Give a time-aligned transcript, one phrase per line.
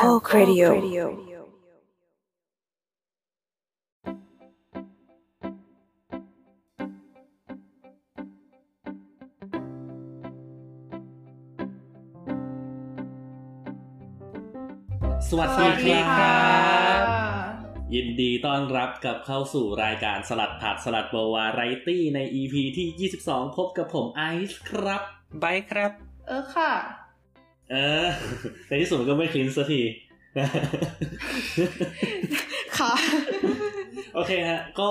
[0.00, 0.72] Talk Radio ส
[15.38, 15.68] วัสดี
[16.14, 16.40] ครั
[17.00, 17.02] บ
[17.94, 25.02] ยินดีต้อนรับกับเข้าสู่รายการสลัดผัดสลัดเบวาไรตี้ใน EP ที่ 22 พบกับผมไอซ์ครับ
[25.38, 25.92] ไบค์ครับ
[26.26, 26.72] เออค่ะ
[27.70, 28.06] เออ
[28.68, 29.80] ในที่สุดมันก็ไม่คลินสักที
[32.78, 32.92] ค่ะ
[34.14, 34.90] โอเคฮะ ก็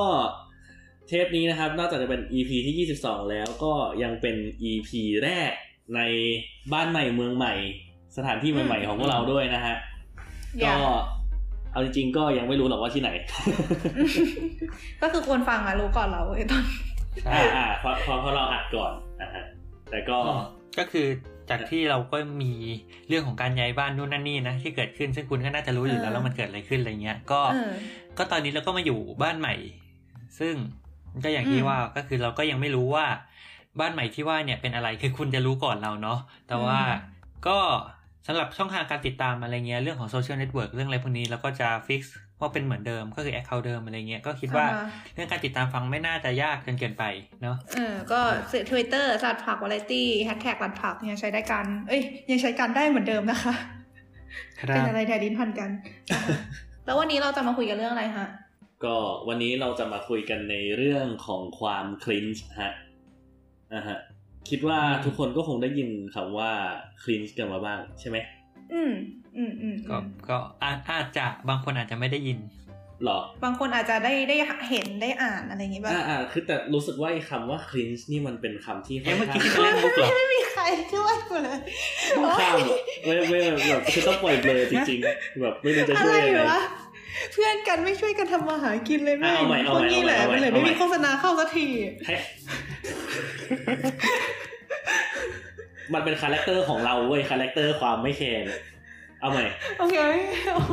[1.07, 4.35] เทปนี้นะครับ นอกจากจะเป็น EP ที่ 22 แล้วก็ยังเป็น
[4.69, 4.89] EP
[5.23, 5.51] แรก
[5.95, 6.01] ใน
[6.73, 7.53] บ้านใหม่เมืองใหม่
[8.17, 9.75] สถานที่ใหม่ ๆ ของพวกเราด้วยนะฮะ
[10.61, 10.75] อก็ย่า
[11.71, 13.09] เอาจริงๆ ก็ยังไม่รู้หรอกว่าที่ไหน
[15.01, 16.63] ก็คือคนฟังอะรู้ก่อนเราเว้ยตอน
[17.29, 18.91] อ่าอ่าเพราะเพราะเพราะเราอัดก่อน
[19.21, 19.43] นะฮะ
[19.89, 20.17] แต่ก็
[20.77, 21.07] ก็คือ
[21.49, 22.53] จากที่เราก็มี
[23.07, 27.71] เรื่องของการย้ายบ้านนู่นนั่นนี่นะที่เกิดขึ้นซึ่งคุณก็น่าจะรู้อยู่แล้วแล้วมันเกิดอะไรขึ้นอะไรเงี้ย ก็เออ
[28.17, 29.55] ก็ตอนนี้เราก็มาอยู่บ้านใหม่
[30.39, 30.53] ซึ่ง
[31.23, 33.05] ก็อย่างที่อืมว่าก็คือเราก็ยังไม่รู้ว่า
[33.79, 36.79] บ้านใหม่ที่ว่าเนี่ยเป็นอะไรคือคุณจะรู้ก่อนเราเนาะแต่ว่า
[37.47, 37.57] ก็
[38.27, 47.03] สำหรับช่องทางการติดตามอะไรเงี้ยเรื่องของโซเชียลเน็ตเวิร์กเรื่องอะไรพวกนี้เราก็จะ fix ว่าเป็นเหมือนเดิมก็คือ account เดิมอะไรเงี้ยก็คิดว่าอ่าฮะเรื่องการติดตามฟังไม่น่าจะยากจนเกินไป
[47.41, 48.19] เนาะเออก็
[48.51, 53.53] สื่อทวิตเตอร์สัตว์ผักวาไรตี้แฮชแท็กรัดผักยังใช้ได้กันเอ้ยยังใช้กันได้เหมือนเดิมนะคะ
[54.67, 55.69] เป็นอะไรแทนดินพันกัน
[56.11, 56.19] อะ
[56.85, 58.27] แล้ววันนี้เราจะมาคุยกันเรื่องอะไรฮะ
[58.83, 58.95] ก็
[59.27, 62.73] วันนี้เราจะมาคุยกันในเรื่องของความคลินช์ฮะ
[63.75, 63.97] นะฮะ
[64.49, 66.51] คิดว่าทุกคนก็คงได้ยินคำว่า
[67.03, 68.17] คลินช์กันมาบ้างใช่ไหม
[68.73, 68.91] อืม
[69.39, 69.97] อืมอืมก็
[70.29, 72.39] ก็อาอาจจะบางคนอาจจะไม่ได้ยิน
[73.05, 74.35] หรอบางคนอาจจะได้ได้
[74.69, 81.57] เห็นได้อ่านอะไรอย่างงี้บ้างอ่าอ่าคือแต่รู้สึกว่าไอ้คำว่าคลินช์นี่มันเป็นคำที่ค่เอ๊ะอนเมื่อข้ากี้งที่เล่นมุกเหรอไม่มีใครช่วยกูเลย
[82.39, 86.61] ข้ามอะไม่ไม่แบบคือต้องปล่อยเบลอจริงๆแบบไม่รู้จะอะช่วยไรยังไงวะ
[87.33, 91.67] เพื่อนกันไม่ช่วยกันทำมาหากินเลยแม่เอาใหม่เอาพวใหม่กนี้แหละเอาใหม่มันเลยเอาใหม่ไม่มีโฆษณาเข้าสักที
[92.05, 92.13] ให้
[95.93, 98.43] มันเป็น character ของเราเว้ย character ความไม่แคร์
[99.19, 99.43] เนี่ยเอาใหม่
[99.79, 99.97] โอเค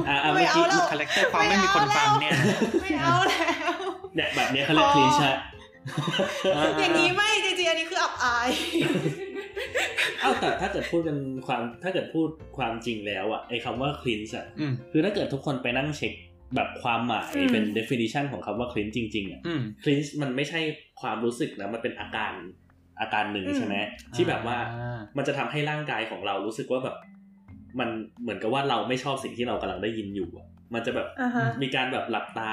[0.08, 2.46] อะอะไม่เอาเมื่อกี้แล้ว character ความไม่มีคนฟังเนี่ยนะ
[2.82, 3.74] ไม่เอาแล้ว
[4.16, 5.20] เนี่ยแบบเนี้ยเขาเรียก cringe
[6.80, 8.48] อย่างนี้ไม่จริงๆอันนี้คืออับอาย
[10.20, 16.12] เอ้าแต่ถ้าเกิดพูดกันความถ้าเกิดพูดความจริงแล้วอะไอ้คำว่า cringe อะอืมคือถ้าเกิดทุกคนไปนั่งเช็ค
[16.56, 20.60] แบบความหมายอืมเป็น definition ของคำว่า cringe จริงๆอะอืม cringe มันไม่ใช่
[21.00, 22.32] ความรู้สึกนะมันเป็นอาการ
[23.00, 23.76] อาการหนึ่งใช่ไหม
[24.14, 26.96] ที่แบบว่าอ่ามันจะทำให้ร่างกายของเรารู้สึกว่าแบบ
[27.81, 27.88] มัน
[28.22, 32.50] เหมือนกับว่าเราไม่ชอบสิ่งที่เรากำลังได้ยินอยู่อะมันจะแบบอ่าฮะมีการแบบหลับตา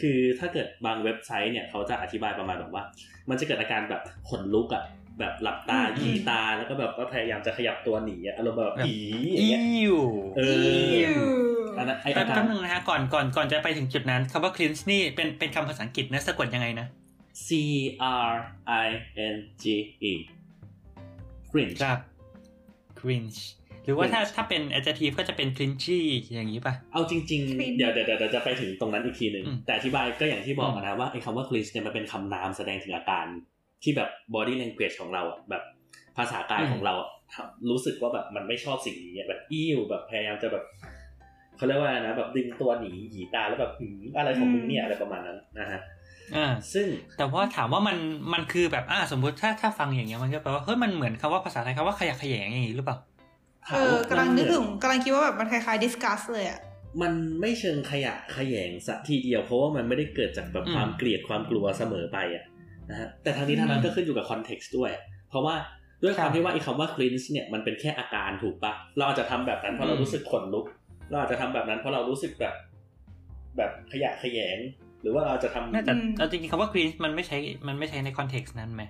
[0.00, 2.82] คือถ้าเกิดบางเว็บไซต์เนี่ยเขาจะอธิบายประมาณแบบว่า
[3.30, 4.84] มันจะเกิดอาการแบบขนลุกอะ
[5.18, 8.96] แบบหลับตาอืมหยีตาแล้วก็แบบว่าพยายามจะขยับตัวหนีอะอารมณ์แบบผี
[9.34, 9.96] อย่างอิเงี้ยว
[10.36, 10.54] เออ
[10.94, 11.14] อิ๊ว
[11.78, 16.86] อันนั้นไอ้แป๊อาบการแป๊บนึงนะฮะก่อนก่อนก่อนจะไปถึงจุดนั้นคำว่า cleanse นี่เป็นเป็นคำภาษาอังกฤษนะสะกดยังไงนะ
[17.46, 17.48] C
[18.28, 18.32] R
[18.84, 18.88] I
[19.34, 19.64] N G
[20.10, 20.12] E
[21.50, 21.98] cringe ครับ
[23.00, 23.40] cringe
[23.84, 26.00] หรือว่าถ้า cringe ถ้าเป็น adjective ก็จะเป็น cringy
[26.32, 33.26] อย่างนี้ป่ะ เอาจริง ๆ เดี๋ยวเดี๋ยวเดี๋ยวจะไปถึงตรงนั้นอีกทีหนึ่งอืมแต่อธิบายก็อย่างที่บอกอะนะว่าไอ้คำว่า cringe เนี่ยมันเป็นคำนามแสดงถึงอาการ
[33.82, 35.62] ที่แบบ body language ของเราอะแบบ
[36.16, 37.10] ภาษากายของเราอะ
[37.70, 40.64] รู้สึกว่าแบบมันไม่ชอบสิ่งนี้อะแบบอิ่วแบบพยายามจะแบบ
[41.56, 45.80] เขาเรียกว่าอะไรนะแบบดึงตัวหนีหยีตาแล้วแบบหืมอะไรของมึงเนี่ยอะไรประมาณนั้นนะฮะ
[46.36, 46.86] อ่าซึ่ง
[47.18, 47.96] แต่ว่าถามว่ามัน
[48.32, 52.96] มันคือแบบอ่าสมมุติถ้าถ้าฟังอย่างเงี้ยมันก็แปลว่าเฮ้ยมันเหมือนคำว่าภาษาไทยคำว่าขยักขยงอย่างนี้หรือเปล่า
[53.66, 56.60] เออกำลังนึกถึงกำลังคิดว่าแบบมันคล้ายๆ discuss เลยอะ
[57.02, 62.44] มันไม่เชิงขยะแขยงสัทีเดียวเพราะว่ามันไม่ได้เกิดจากแบบอืมความเกลียดความกลัวเสมอไปอะ
[62.90, 64.90] นะฮะแต่ทางนี้ทางนั้นก็ขึ้นอยู่กับคอนเท็กซ์ด้วย
[65.28, 65.54] เพราะว่า
[66.02, 70.66] ด้วยความที่ว่าไอ้คำว่า cleanse เนี่ยมันเป็นแค่อาการถูกปะเราอาจจะทำแบบนั้นเพราะเรารู้สึกขนลุก
[71.10, 72.54] เราอาจจะทำแบบนั้นเพราะเรารู้สึกแบบ
[73.56, 74.58] แบบขยะแขยง
[75.02, 77.36] หรือว่าเราจะทำน่าจะอืมเอาจริงๆคำว่า cringe มันไม่ใช้
[77.68, 78.82] มันไม่ใช้ใน context นั้นไหม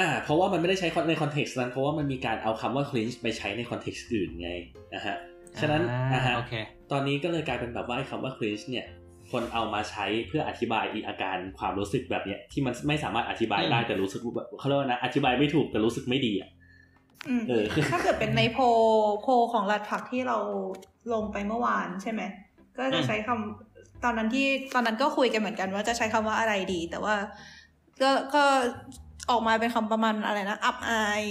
[0.00, 4.50] อ่า เพราะว่ามันไม่ได้ใช้ใน context นั้น เพราะว่ามันมีการเอาคำว่า cringe ไปใช้ใน context อื่นไง
[4.94, 5.16] นะฮะ
[5.60, 6.54] ฉะนั้นอ่านะฮะโอเค
[6.92, 8.86] ตอนนี้ก็เลยกลายเป็นแบบว่าไอ้คำว่า cringe เนี่ย
[9.30, 16.50] คนเอามาใช้เพื่ออธิบายอีอาการความรู้สึกแบบเนี้ยที่มันไม่สามารถอธิบายได้อืมแต่รู้สึกแบบเขาเรียกว่านะอธิบายไม่ถูกแต่รู้สึกไม่ดีอะ
[17.28, 18.62] อืมเออถ้าเกิดเป็นในโพล
[19.22, 20.38] โพลของรัฐผักที่เรา
[21.12, 22.22] ลงไปเมื่อวานใช่ไหม
[22.78, 27.14] ก็จะใช้คำตอนนั้นที่ตอนนั้นก็คุยกันเหมือนกันว่าจะใช้คำว่าอะไรดี แต่ว่า
[28.02, 28.44] ก็ก็
[29.30, 31.22] ออกมาเป็นคำประมาณอะไรนะ อับอาย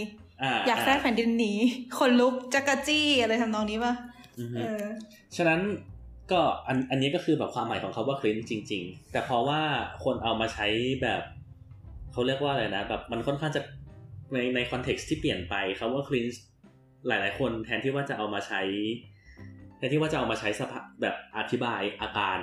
[0.42, 1.54] อ่าอยากแทรกแผ่นดินหนี
[2.00, 3.94] คนลุกจักรจี้อะไรทำนองนี้ป่ะ
[4.40, 4.84] อือฮึเออ
[5.36, 5.60] ฉะนั้น
[6.32, 9.62] ก็อันอันนี้ก็คือแบบความหมายของเขาว่า cringe จริง ๆ แต่เพราะว่า
[10.04, 10.68] คนเอามาใช้
[11.02, 11.22] แบบ
[12.12, 13.62] เขาเรียกว่าอะไรนะ แบบมันค่อนข้างจะ
[14.34, 16.38] ในในคอนเท็กซ์ที่เปลี่ยนไปเขาว่า cringe
[17.08, 18.62] หลาย ๆ คนแทนที่ว่าจะเอามาใช้
[19.78, 22.40] แต่ที่ว่าจะเอามาใช้สภาแบบอธิบายอาการ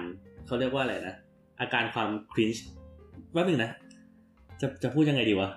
[0.46, 1.14] เขาเรียกว่าอะไรนะ
[1.60, 2.64] อาการความครินช์
[3.34, 3.70] ว่าหนึ่งนะ
[4.60, 5.50] จะจะพูดยังไงดีวะ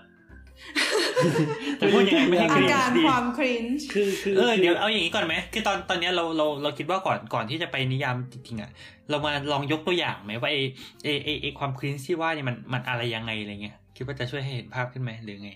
[1.82, 8.72] จะพูดยังไงไม่ให้อา cringe การดีความครินช์คือคือเออเดี๋ยวเอาอย่างนี้ก่อนไหมคือตอนตอนเนี้ยเราเราเราคิดว่าก่อนก่อนที่จะไปนิยามจริงๆอะ
[9.10, 10.58] เรามาลองยกตัวอย่างไหมว่าไอ
[11.04, 15.52] ไอไอไอความคลีนที่ว่าเนี่ยมันมันอะไรยังไงอะไรเงี้ยคิดว่าจะช่วยให้เห็นภาพขึ้นไหมหรือไง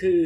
[0.00, 0.24] คือ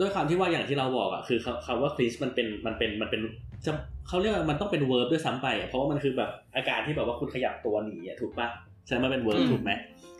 [0.00, 3.22] ด้วยความที่ว่าอย่างที่เราบอกอะคือคำคำว่า cringe มันเป็นมันเป็นมันเป็น
[3.64, 3.72] จะ
[4.08, 8.48] เขาเรียกว่ามันต้องเป็น verb ด้วยซ้ำไปอะเพราะว่ามันคือแบบอาการที่แบบว่าคุณขยับตัวหนีอะถูกปะ
[8.88, 9.72] ใช่ไหมมันเป็น verb อืมถูกไหม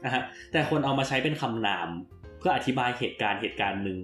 [0.04, 0.22] นะฮะ
[0.52, 1.88] แต่คนเอามาใช้เป็นคำนาม
[2.38, 3.98] เพื่ออธิบายเหตุการณ์เหตุการณ์หนึ่ง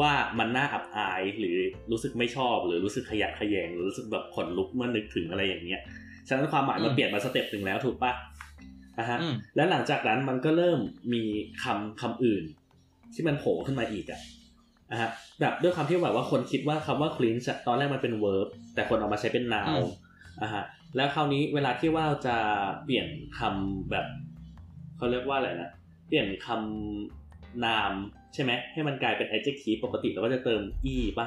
[0.00, 1.56] ว่ามันน่าอับอายหรือ
[1.90, 5.82] รู้สึกไม่ชอบ หรือรู้สึกขยะแขยงหรือรู้สึกแบบขนลุกเมื่อนึกถึงอะไรอย่างเงี้ย
[6.28, 8.12] ฉะนั้นความหมายมันเปลี่ยนมา step หนึ่งแล้วถูกปะ
[8.98, 10.78] นะฮะอืมแล้วหลังจากนั้นมันก็เริ่ม
[11.12, 11.22] มี
[11.62, 12.44] คำคำอื่น
[13.14, 14.20] ที่มันโผล่ขึ้นมาอีกอะ
[14.92, 15.10] นะฮะ
[15.40, 19.86] แบบด้วยความที่แบบว่าคนคิดว่าคำว่า cleanse อะตอนแรกมันเป็น verb แต่คนเอามาใช้เป็นอื noun ม
[20.42, 20.62] อะฮะ
[20.96, 22.36] แล้วคราวนี้เวลาที่ว่าจะ
[22.84, 24.06] เปลี่ยนคำแบบ
[24.96, 25.70] เขาเรียกว่าอะไรนะ
[26.08, 27.92] เปลี่ยนคำนาม
[28.34, 30.60] ใช่ไหมให้มันกลายเป็น adjective ปกติเราก็จะเติม
[30.94, 31.26] e ป่ะ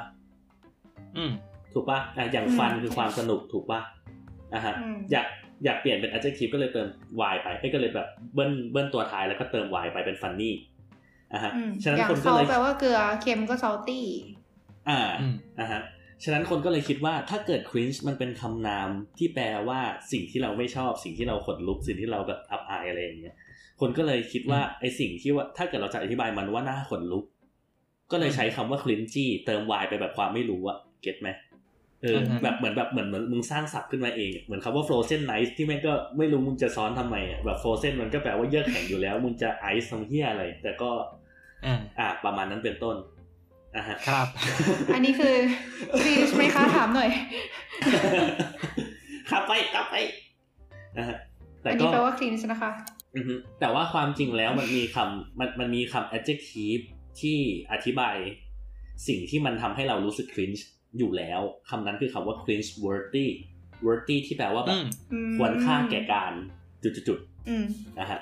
[1.17, 1.31] อืม
[1.73, 3.81] ถูกป่ะอะอย่างฟันคือความสนุกถูกป่ะ
[4.53, 5.27] อะฮะอืมอยาก
[5.65, 6.87] อยากเปลี่ยนเป็น adjective ก็เลยเติม
[7.33, 10.51] y ไปเอ้ยก็เลยแบบเบิ้ลเบิ้ลตัวท้ายแล้วก็เติม y ไปเป็น funny
[11.33, 14.01] อะฮะอืมฉะนั้นอย่างคนก็เขาเลยแปลว่าเกลือเค็มก็ salty
[14.89, 15.81] อ่าอืมอะฮะ
[16.23, 19.79] ฉะนั้นคนก็เลยคิดว่าถ้าเกิด cringe มันเป็นคำนามที่แปลว่า
[20.11, 23.35] สิ่งที่เราไม่ชอบ สิ่งที่เราขนลุกสิ่งที่เราแบบอับอายอะไรอย่างเงี้ย
[23.79, 27.25] คนก็เลยคิดว่าไอสิ่งที่ว่าถ้าเกิดเราจะอธิบายมันว่าน่าขนลุก
[28.11, 31.29] ก็เลยใช้คำว่า cringy เติม y ไปแบบความไม่รู้อะเก็ตไหม
[32.01, 40.91] เอออือฮึแบบเหมือนแบบเหมือนเหมือนมึงสร้างศัพท์ขึ้นมาเองอะเหมือนคำว่า frozen nice ที่แม่งก็ไม่รู้มึงจะซ้อนทำไมอะแบบ frozen มันก็แปลว่าเยือกแข็งอยู่แล้ว มึงจะ ice ทำเหี้ยอะไร แต่ก็
[41.65, 43.18] อ่าอ่าประมาณนั้นเป็นต้นอะฮะ
[44.07, 44.27] ครับ
[44.93, 45.35] อันนี้คือ
[46.01, 47.09] cringe ไหมคะถามหน่อย
[49.29, 49.95] ขับไปขับไป
[50.97, 51.17] นะฮะ
[51.61, 52.71] แต่อันก็นี้แปลว่า cringe นะคะ
[53.15, 56.83] อือฮึแต่ว่าความจริงแล้วมันมีคำมันมันมีคำ adjective
[57.21, 57.37] ที่
[57.71, 58.15] อธิบาย
[59.07, 60.61] สิ่งที่มันทำให้เรารู้สึก cringe
[60.97, 63.27] อยู่แล้วคำนั้นคือคำว่า cringe worthy
[63.85, 66.33] worthy ที่แปลว่าแบอืบมอืมควรค่าแก่การ
[66.83, 68.19] จุดๆอืมๆนะฮะ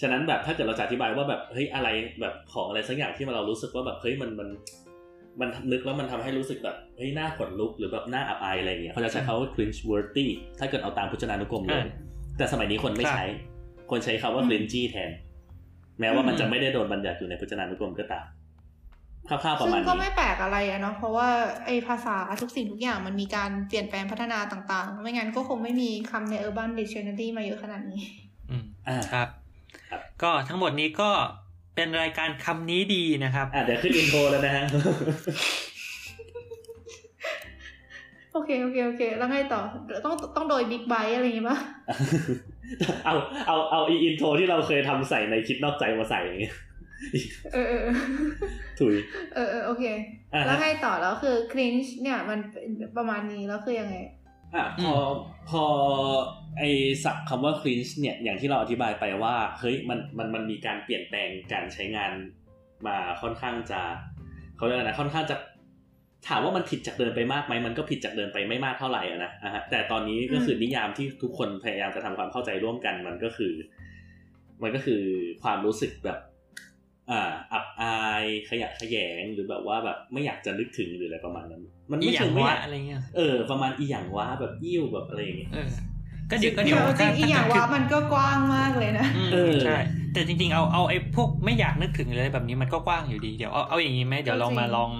[0.00, 1.88] ฉะนั้นแบบถ้าเกิดเราจะอธิบายว่าแบบเฮ้ยอะไร
[2.20, 4.48] แบบของอะไรสักอย่างที่เรารู้สึกว่าแบบเฮ้ยมันมัน
[5.40, 10.26] มันนึกแล้วมันทำให้รู้สึกแบบเฮ้ยหน้าขนลุกหรือแบบหน้าอับอายอะไรอย่างเงี้ยเขาจะใช้คำว่า cringe worthy
[10.58, 11.84] ถ้าเกิดเอาตามพจนานุกรมเลยอ่า
[12.38, 13.24] แต่สมัยนี้คนไม่ใช้
[13.90, 15.10] คนใช้คำว่าอืม cringy แทน
[16.00, 18.26] แม้ว่ามันอืมจะไม่ได้โดนบัญญัติอยู่ในพจนานุกรมก็ตาม
[19.28, 21.28] คร่าวๆประซึ่งมาณก็นี้ไม่แปลกอะไรอะเนาะเพราะว่า
[21.66, 28.02] ไอ้ภาษาทุกสิ่งทุกอย่างมันมีการเปลี่ยนแปลงพัฒนาต่างๆ ไม่งั้นก็คงไม่มีคำใน Urban Dictionary มาเยอะขนาดนี้
[28.50, 29.47] อืมอ่าครับครับ
[30.22, 31.10] ก็ทั้งหมดนี้ก็
[31.74, 34.64] เป็นรายการคำนี้ดีนะครับอะเดี๋ยวขึ้นอินโทรแล้วนะฮะ
[38.32, 39.60] โอเคโอเคโอเค แล้วไงต่อ
[40.04, 41.58] ต้องต้องโดยบิ๊กไบอะไรอย่างงี้ปะ
[43.04, 43.14] เอา
[43.46, 46.54] เอาเอาอีอินโทรที่เราเคยทำใส่ในคิดนอกใจมาใส่อย่างเงี้ย
[47.52, 47.96] เออเออเออ
[48.78, 48.94] ถุย
[49.34, 49.84] เออเออโอเค
[50.34, 53.96] อะแล้วฮะไงต่อแล้วคือ cringe เนี่ยมันเป็นประมาณนี้แล้วคือยังไง
[54.54, 54.94] อะพอ
[55.50, 55.64] พอ
[56.58, 56.62] ไอ
[57.04, 62.12] ศัพท์คำว่า cringe เนี่ยอย่างที่เราอธิบายไปว่าเฮ้ยมันมันมันมีการเปลี่ยนแปลงการใช้งาน
[62.86, 63.80] มาค่อนข้างจะ
[64.56, 65.36] เขาเรียกอะไรนะค่อนข้างจะ
[66.28, 73.52] ถามว่ามันผิดจากเดิมไปมากไหมมันก็ผิดจากเดิมไปไม่มากเท่าไหร่อะนะอะฮะแต่ตอนนี้ก็คือนิยามที่ทุกคนพยายามจะทำความเข้าใจร่วมกันมันก็คือ
[74.62, 75.02] มันก็คือ
[75.42, 76.18] ความรู้สึกแบบ
[77.10, 85.68] อ่าอับอายขยะแขยงหรือแบบว่าแบบไม่อยากจะนึกถึงหรืออะไรประมาณนั้น มันอีไม่หยัเชิงงไม่อวะยากอะไรเงี้ยเออประมาณอีหยังวะแบบอิ่วแบบอะไรอย่างเงี้ยเออ
[86.30, 89.78] ก็เดี๋ยวก็เดี๋เดี๋ยยววจริงอีอย่างคืว่ามันก็กว้างมากเลยนะอืมเออใช่
[90.12, 94.90] แต่จริงๆเอาเอาไอ้พวกไม่อยากนึกถึงอะไรแบบนี้มันก็กว้างอยู่ดีเดี๋ยวเอาเอาอย่างนี้ไหมเดี๋ยวลองมาจริงลอง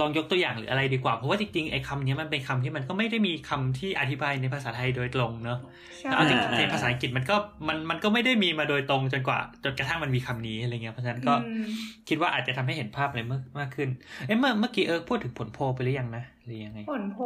[0.00, 5.58] ลองยกตัวอย่างหรืออะไรดีกว่า เพราะว่าจริงๆไอ้คำนี้มันเป็นคำที่มันก็ไม่ได้มีคำที่อธิบายในภาษาไทยโดยตรงเนอะ
[5.98, 7.36] ใช่แต่เอาจริงอ่าๆในภาษาอังกฤษมันก็
[7.68, 11.64] มันมันก็ไม่ได้มีมาโดยตรงจนกว่าจนกระทั่งมันมีคำนี้อะไรเงี้ยเพราะฉะนั้นก็อืม
[12.08, 13.88] คิดว่าอาจจะทำให้เห็นภาพอะไรมากมากขึ้น
[14.26, 17.24] เอ้ยเมื่อเมื่อกี้เออพูดถึงผลโพลไปหรือยังนะหรือยังไงผลโพล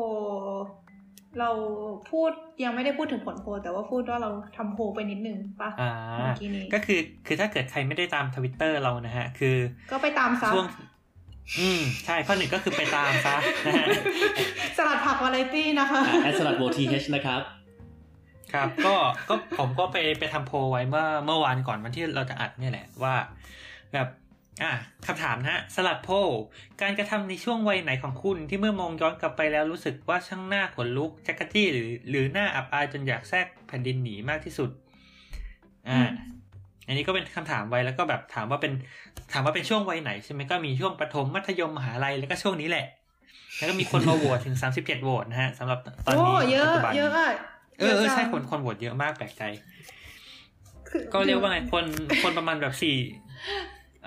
[1.41, 1.51] เรา
[2.11, 2.31] พูด
[2.65, 9.57] ยังไม่ได้พูดถึงผลโพลแต่ว่าพูดว่าเราทำโพลไปนิดนึงปะอ่าเมื่อกี้นี้ก็คือคือถ้าเกิดใครไม่ได้ตามทวิตเตอร์เรานะฮะ คือ
[9.93, 10.67] ก็ไปตามซับช่วง
[11.59, 13.87] อืม ใช่ข้อหนึ่งก็คือไปตามซะนะฮะ
[14.77, 17.41] สลัดผักวาไรตี้นะคะแอสลัดโบทีเฮชนะครับ
[18.53, 18.95] ครับก็
[19.29, 23.15] ก็ผมก็ไปไปทำโพลไว้เมื่อเมื่อวานก่อนวันที่เราจะอัดเนี่ยแหละว่า
[23.93, 24.09] แบบ
[24.63, 24.73] อะ
[25.07, 26.15] คำถามนะฮะสลัดโพล
[26.83, 34.71] การกระทำในช่วงวัยไหนของคุณที่เมื่อมองย้อนกลับไปแล้วรู้สึกว่าช่างหน้าขนลุกจักรจี้หรือหรือหน้าอับอายจนอยากแทรกแผ่นดินหนีมากที่สุด
[35.89, 36.01] อ่า
[36.87, 38.73] อันนี้ก็เป็นคำถามไว้แล้วก็แบบถามว่าเป็น
[39.33, 42.87] ถามว่าเป็นช่วงวัยไหนใช่ไหมก็มีช่วงประถมมัธยมมหาลัยแล้วก็ช่วงนี้แหละ
[43.57, 47.31] แล้วก็มีคนมาโหวตถึงสามสิบเจ็ดโหวตนะฮะสำหรับตอนโอ้นี้เยอะปัจจุบันเยอะอะ
[47.79, 49.43] เออเออจังใช่คนคนโหวตเยอะมากแปลกใจ
[50.89, 51.85] คือก็เรียกว่าไงคน
[52.23, 52.97] คนประมาณแบบสี่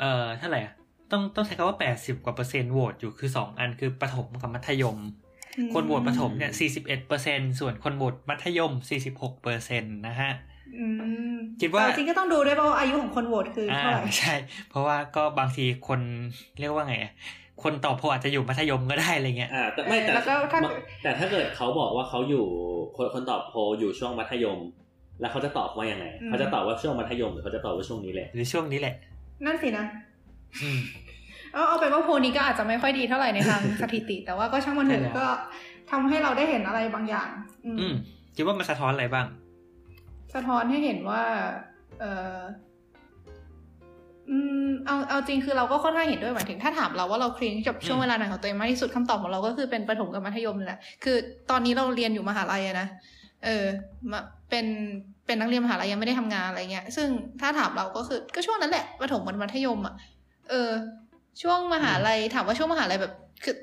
[0.01, 0.73] เอ่อเท่าไหร่อะ
[1.11, 4.97] ต้องต้องใช้คำว่าแปดสิบกว่าเปอร์เซ็นต์โหวตอยู่คือสองอันคือประถมกับมัธยม
[5.57, 10.31] อืมคนโหวตประถมเนี่ยสี่สิบเอ็ดเปอร์เซ็นส่วนคนโหวตมัธยมสี่สิบหกเปอร์เซ็นต์นะฮะ
[10.77, 10.87] อื
[11.31, 14.33] มคิดว่าแต่จริงก็ต้องดูด้วยป่ะว่าอายุของคนโหวตคืออ่าเท่าไหร่ใช่
[14.69, 15.99] เพราะว่าก็บางทีคน
[16.59, 17.13] เรียกว่าไงอะ
[17.63, 20.59] คนตอบโพลอาจจะอยู่มัธยมก็ได้อะไรเงี้ยอ่าแต่ไม่แต่แล้วก็ถ้า
[21.03, 22.45] แต่ถ้าเกิดเขาบอกว่าเขาอยู่
[22.95, 24.59] คนคนตอบโพลอยู่ช่วงมัธยม
[25.21, 28.95] แล้วเขาจะตอบว่ายังไงเขาจะตอบว่าช่วงมัธยมหรือเขาจะตอบว่าช่วงนี้แหละหรือช่วงนี้แหละ
[29.45, 29.85] นั่นสินะ
[30.61, 30.79] อืม
[31.53, 35.25] เอาเอาเป็นว่าโพลนี้ก็อาจจะไม่ค่อยดีเท่าไหร่ในทางสถิติ แต่ว่าก็ช่างมันเถใช่แล้อะวก็
[35.91, 37.29] ทำให้เราได้เห็นอะไรบางอย่าง
[37.65, 37.93] อืมอืม
[38.35, 39.25] คิดว่ามันสะท้อนอะไรบ้าง
[40.33, 41.21] สะท้อนให้เห็นว่า
[41.99, 42.05] เอ
[42.35, 42.37] อ
[44.29, 51.17] อืมเอาเอาจริงคือเราก็ค่อนข้างเห็นด้วยหมายถึงถ้าถามเราว่าเราคลิงกับช่วงเวลาไหนของตัวเองมากที่สุดคำตอบของเราก็คือเป็นประถมกับมัธยมนี่แหละคือ
[51.49, 52.87] ตอนนี้เราเรียนอยู่มหาลัยอะนะ
[53.45, 53.65] เออ
[54.11, 54.19] มา
[54.49, 54.65] เป็น
[55.31, 57.07] เป็นนักเรียนมหาลัยยังไม่ได้ทำงานอะไรเงี้ย ซึ่ง
[57.41, 59.95] ถ้าถามเราก็คือก็ช่วงนั้นแหละประถมกับมัธยมอะ
[60.49, 60.69] เออ
[61.41, 63.55] ช่วงมหาลัยถามว่าช่วงมหาลัยแบบคือ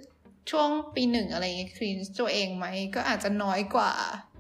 [0.50, 3.90] ช่วงปีหนึ่งอะไรเงี้ยคลีนตัวเองไหมก็อาจจะน้อยกว่า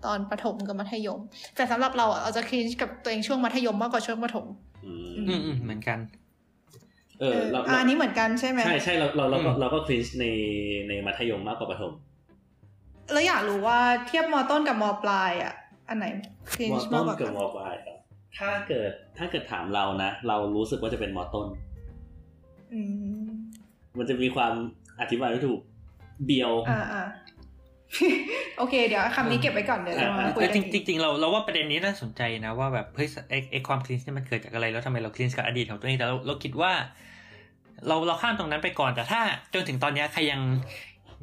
[0.04, 1.20] ตอนประถมกับมัธยม
[1.56, 4.46] แต่สำหรับเราอะเราจะคลีนกับตัวเองช่วงมัธยมมากกว่าช่วงประถม
[4.86, 5.98] อืมอืมอืมเหมือนกัน
[7.20, 10.24] เออเราอันนี้เหมือนกันใช่ไหมใช่ใช่เราเราเราก็อืมเราก็คลินใน
[10.88, 11.92] ในมัธยมมากกว่าประถม
[13.12, 15.54] แล้วอยากรู้ว่าเทียบมอต้นกับมอปลายอะ
[15.88, 16.06] อันไหน
[16.52, 17.98] คลีนมอมาต้กนกว่ากักับนมอปลายครับ
[18.38, 21.46] ถ้าเกิดถ้าเกิดถามเรานะ เรารู้สึกว่าจะเป็นมอต้น
[22.72, 22.80] อื
[23.24, 23.28] ม
[23.98, 24.52] มันจะมีความ
[25.00, 25.60] อธิบายไม่ถูก
[26.24, 27.04] เบียวอ่าอ่า
[28.58, 36.72] โอเค เดี๋ยวคำนี้เก็บไว้ก่อนเดี๋ยวจะมาคุยแต่กันจริอีงกจริงๆเราเราว่าประเด็นนี้น่าสนใจนะว่าแบบเฮ้ยไอไอความคลีนนี่มันเกิดจากอะไรแล้วทำไมเราคลีนกับอดีตของตัวเองแต่เราเราคิดว่า
[37.86, 39.20] เราเราข้ามตรงนั้นไปก่อนแต่ถ้า
[39.54, 40.40] จนถึงตอนเนี้ยใครยัง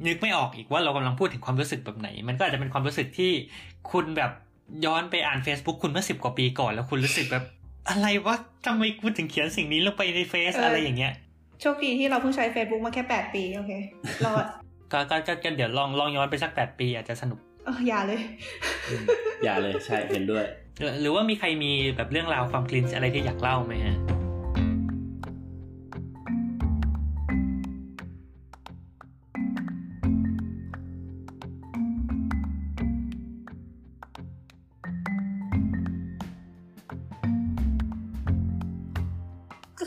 [0.06, 3.32] นึกไม่ออกอีกว่าเรากำลังพูดถึงความรู้สึกแบบไหน มันก็อาจจะเป็นความรู้สึกที่
[3.90, 4.32] คุณแบบ
[4.84, 7.44] ย้อนไปอ่าน Facebook คุณเมื่อสิบกว่าปีก่อนแล้วคุณรู้สึกแบบ
[7.88, 11.12] อะไรวะทำไมกูถึงเขียนสิ่งนี้ลงไปในเฟซอะไรอย่างเงี้ย
[11.60, 13.72] โชคดีที่เราเพิ่งใช้ Facebook มาแค่แปดปี โอเค
[14.24, 14.44] รอด
[14.92, 18.20] ก็ก็ก็ก็เดี๋ยวลองลองย้อนไปสักแปดปีอาจจะสนุกเอออย่าเลย
[19.44, 20.44] อย่าเลยใช่เห็นด้วย
[20.78, 23.96] หรือหรือว่ามีใครมีแบบเรื่องราวความคลีนอะไรที่อยากเล่าไหมฮะ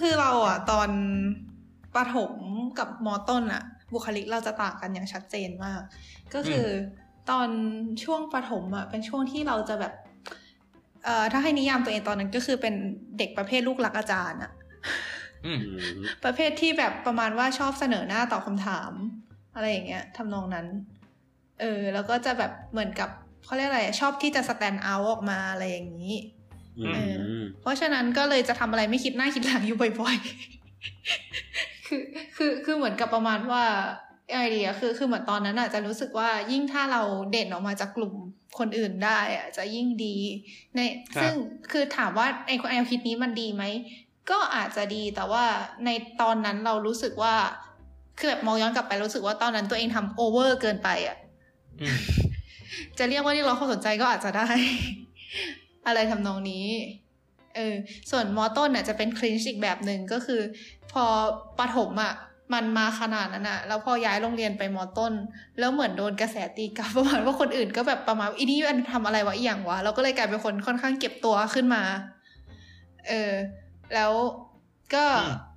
[0.10, 0.90] คือเราอะตอน
[1.96, 2.34] ประถม
[2.80, 3.64] กับมอต้นอะ
[3.94, 5.82] บุคลิกเราจะต่างกันอย่างชัดเจนมาก
[6.34, 6.70] ก็คืออ
[7.30, 7.50] ตอน
[8.04, 9.94] ช่วงประถมอะเป็นช่วงที่เราจะแบบ
[11.06, 12.76] เอ่อถ้าให้นิยามตัวเองตอนนั้นก็คือเป็น
[13.18, 14.52] เด็กประเภทลูกรักอาจารย์อะ
[15.46, 18.92] อืมอืมประเภทที่แบบประมาณว่าชอบเสนอหน้าตอบคำถาม
[19.56, 20.68] อะไรอย่างเงี้ยทำนองนั้น
[21.60, 23.10] เออ แล้วก็จะแบบเหมือนกับ
[23.46, 26.39] เขาเรียกอะไรอะชอบที่จะสแตนด์เอาออกมาอะไรอย่างนี้อื
[26.86, 32.02] เอมเพราะฉะนั้นก็เลยจะทำอะไรไม่คิดหน้าคิดหลังอยู่บ่อยๆ คือ
[32.36, 33.64] คือคือเหมือนกับประมาณว่า
[34.34, 38.14] ไอเดียคือคือเหมือนตอนนั้นอะจะรู้สึกว่ายิ่งถ้าเราเด่นออกมาจากกลุ่ม
[38.60, 40.16] คนอื่นได้อะจะยิ่งดี
[40.76, 40.80] ใน
[41.16, 41.34] ครับซึ่ง
[41.72, 43.64] คือถามว่าไอแนวคิดนี้มันดีไหม
[44.30, 45.46] ก็อาจจะดีแต่ว่า
[45.86, 45.90] ใน
[46.22, 47.36] ตอนนั้นเรารู้สึกว่า
[48.20, 51.18] คือแบบมองย้อนกลับไปรู้สึกว่าตอนนั้นตัวเองทำโอเวอร์เกินไปอะ
[51.82, 51.98] อืม
[52.98, 54.48] จะเรียกว่าเรียกร้องความสนใจก็อาจจะได้
[55.90, 56.68] อะไรทำนองนี้
[57.56, 57.76] เออ
[58.12, 60.42] ส่วนมอต้นน่ะจะเป็นคลินช์อีกแบบหนึ่งก็คือ
[60.92, 61.06] พอ
[61.60, 62.14] ปฐมอะ
[62.54, 65.14] มันมาขนาดนั้นอะแล้วพอย้ายโรงเรียนไปมอต้น
[65.60, 71.84] แล้วเหมือนโดนกระแสตีกลับประมาณว่าคนอื่นก็แบบประมาณอีนี่มันทำอะไรวะอีอย่างวะ เราก็เลยกลายเป็นคนค่อนข้างเก็บตัวขึ้นมา
[73.08, 73.34] เออ
[73.96, 74.12] แล้ว
[74.94, 75.50] ก็อืม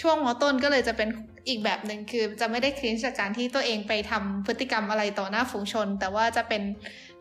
[0.00, 1.08] ช่วงมอต้นก็เลยจะเป็น
[1.48, 6.62] อีกแบบหนึ่งคือจะไม่ได้ cringe จากการที่ตัวเองไปทำพฤติกรรมอะไรต่อหน้าฝูงชน แต่ว่าจะเป็น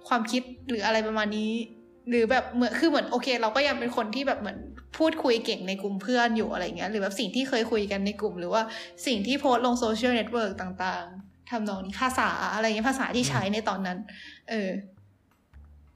[0.08, 1.52] ความคิดหรืออะไรประมาณนี้
[2.10, 4.58] หรือแบบเหมือนคือเหมือนโอเค เราก็ยังเป็นคนที่แบบเหมือน
[4.98, 8.62] พูดคุยเก่งในกลุ่มเพื่อนอยู่อะไรเงี้ยหรือแบบสิ่งที่เคยคุยกันในกลุ่ม หรือว่า
[9.06, 13.98] สิ่งที่โพสต์ลงโซเชียลเน็ตเวิร์กต่างๆทำนองนี้ภาษาอะไรเงี้ยภาษาที่ใช้ในตอนนั้น
[14.50, 14.70] เออ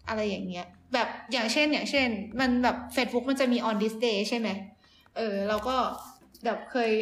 [0.10, 4.50] อะไรอย่างเงี้ย แบบอย่างเช่น อย่างเช่น มันแบบ Facebook มันจะมี on this day ใช่ไหม
[5.17, 5.75] เออเราก็
[6.46, 6.93] แบบเคย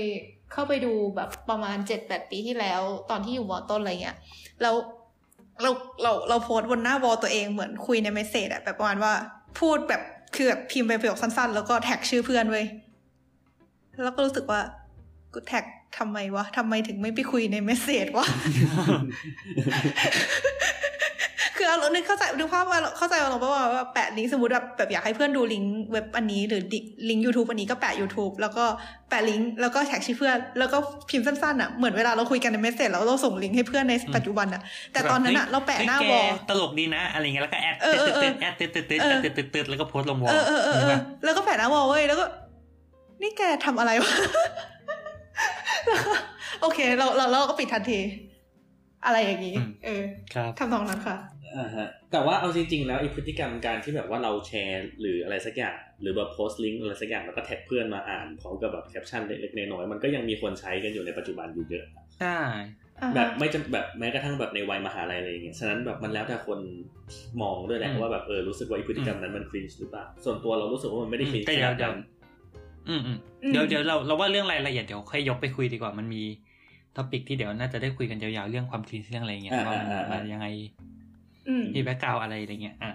[0.51, 4.17] เข้าไปดูแบบประมาณเจ็ดแปดปีที่แล้ว ตอนที่อยู่มอต้นอะไรเงี้ย
[4.61, 4.75] แล้ว
[5.61, 9.13] เราเราเราโพสต์บนหน้า wall ตัวเองเหมือนคุยใน message อะแบบประมาณว่า
[9.59, 10.01] พูดแบบ
[10.35, 12.65] คือแบบพิมพ์ไปประโยคสั้นๆ แล้วก็แท็กชื่อเพื่อนเว้ย
[14.03, 14.61] แล้วก็รู้สึกว่า
[15.33, 15.63] กูแท็ก
[15.97, 18.27] ทำไมวะทำไมถึงไม่ไปคุยใน message วะ
[21.61, 26.61] คือแล้วนึกเข้าใจนึกภาพว่าเข้าใจว่าเราว่าว่าแปะลิงก์สมมติแบบแบบอยากให้เพื่อนดูลิงก์เว็บอันนี้หรือ
[27.09, 28.65] ลิงก์ยูทูบอันนี้ก็แปะ YouTube แล้วก็
[29.09, 30.77] แปะลิงก์แล้วก็แท็กชื่อเพื่อนแล้วก็
[31.09, 34.61] พิมพ์สั้นๆอะเหมือนเวลาเราคุยกันใน message แล้วเราส่งลิงก์ให้เพื่อนในปัจจุบันอะ
[34.93, 42.25] แต่ตอนนั้นอะเราแปะหน้า wallตลกดีนะอะไรเงี้ยแล้วก็ add เออเออเออ add ตึ๊ดตึ๊ดตึ๊ด add ตึ๊ดตึ๊ดตึ๊ดแล้วก็โพสต์ลง wall เออเออเออเออแล้วก็แปะหน้า wall เว้ยแล้วก็
[43.21, 44.13] นี่แกทำอะไรวะ
[46.61, 47.99] โอเค เราเราเราก็ปิดทันที
[49.05, 50.03] อะไรอย่างนี้ เออ
[50.33, 51.17] ครับทำนองนั้นค่ะ
[51.57, 61.85] อ่าฮะแต่ว่าเอาจริง ๆ แล้วไอ้พฤติกรรมการที่แบบว่าเราแชร์หรืออะไรสักอย่าง หรือแบบโพสต์ลิงก์อะไรสักอย่างแล้วก็แท็กเพื่อนมาอ่านพร้อมกับแบบแคปชั่นเล็กๆน้อยๆมันก็ยังมีคนใช้กันอยู่ในปัจจุบันอยู่เยอะ
[62.19, 62.37] ใช่
[63.15, 66.59] แบบไม่จำแบบแม้กระทั่งแบบในวัยมหาลัยอะไรอย่างเงี้ยฉะนั้นแบบมันแล้วแต่คน
[67.41, 72.03] มองด้วยแหละอืมว่าแบบเออรู้สึกว่าไอ้พฤติกรรมนั้นมัน cringe หรือเปล่าส่วนตัวเรารู้สึกว่ามันไม่ได้ cringe แต่ขเดี๋ยนาวดเดี๋ยวนั้น
[72.89, 76.23] อืมอืมอืมเดี๋ยวเดี๋ยวเราเราว่าเรื่องรายละเอียดเดี๋ยวค่อยยกไปคุยดีกว่ามันมี
[76.95, 80.47] topic ที่เดี๋ยวน่าจะได้คุยกันยาวๆเรื่องความ cringe เรื่องอะไรเงี้ยว่ามันมันยังไง
[80.81, 80.87] อื
[81.61, 82.91] มมี background อะไรอะไรเงี้ยอะ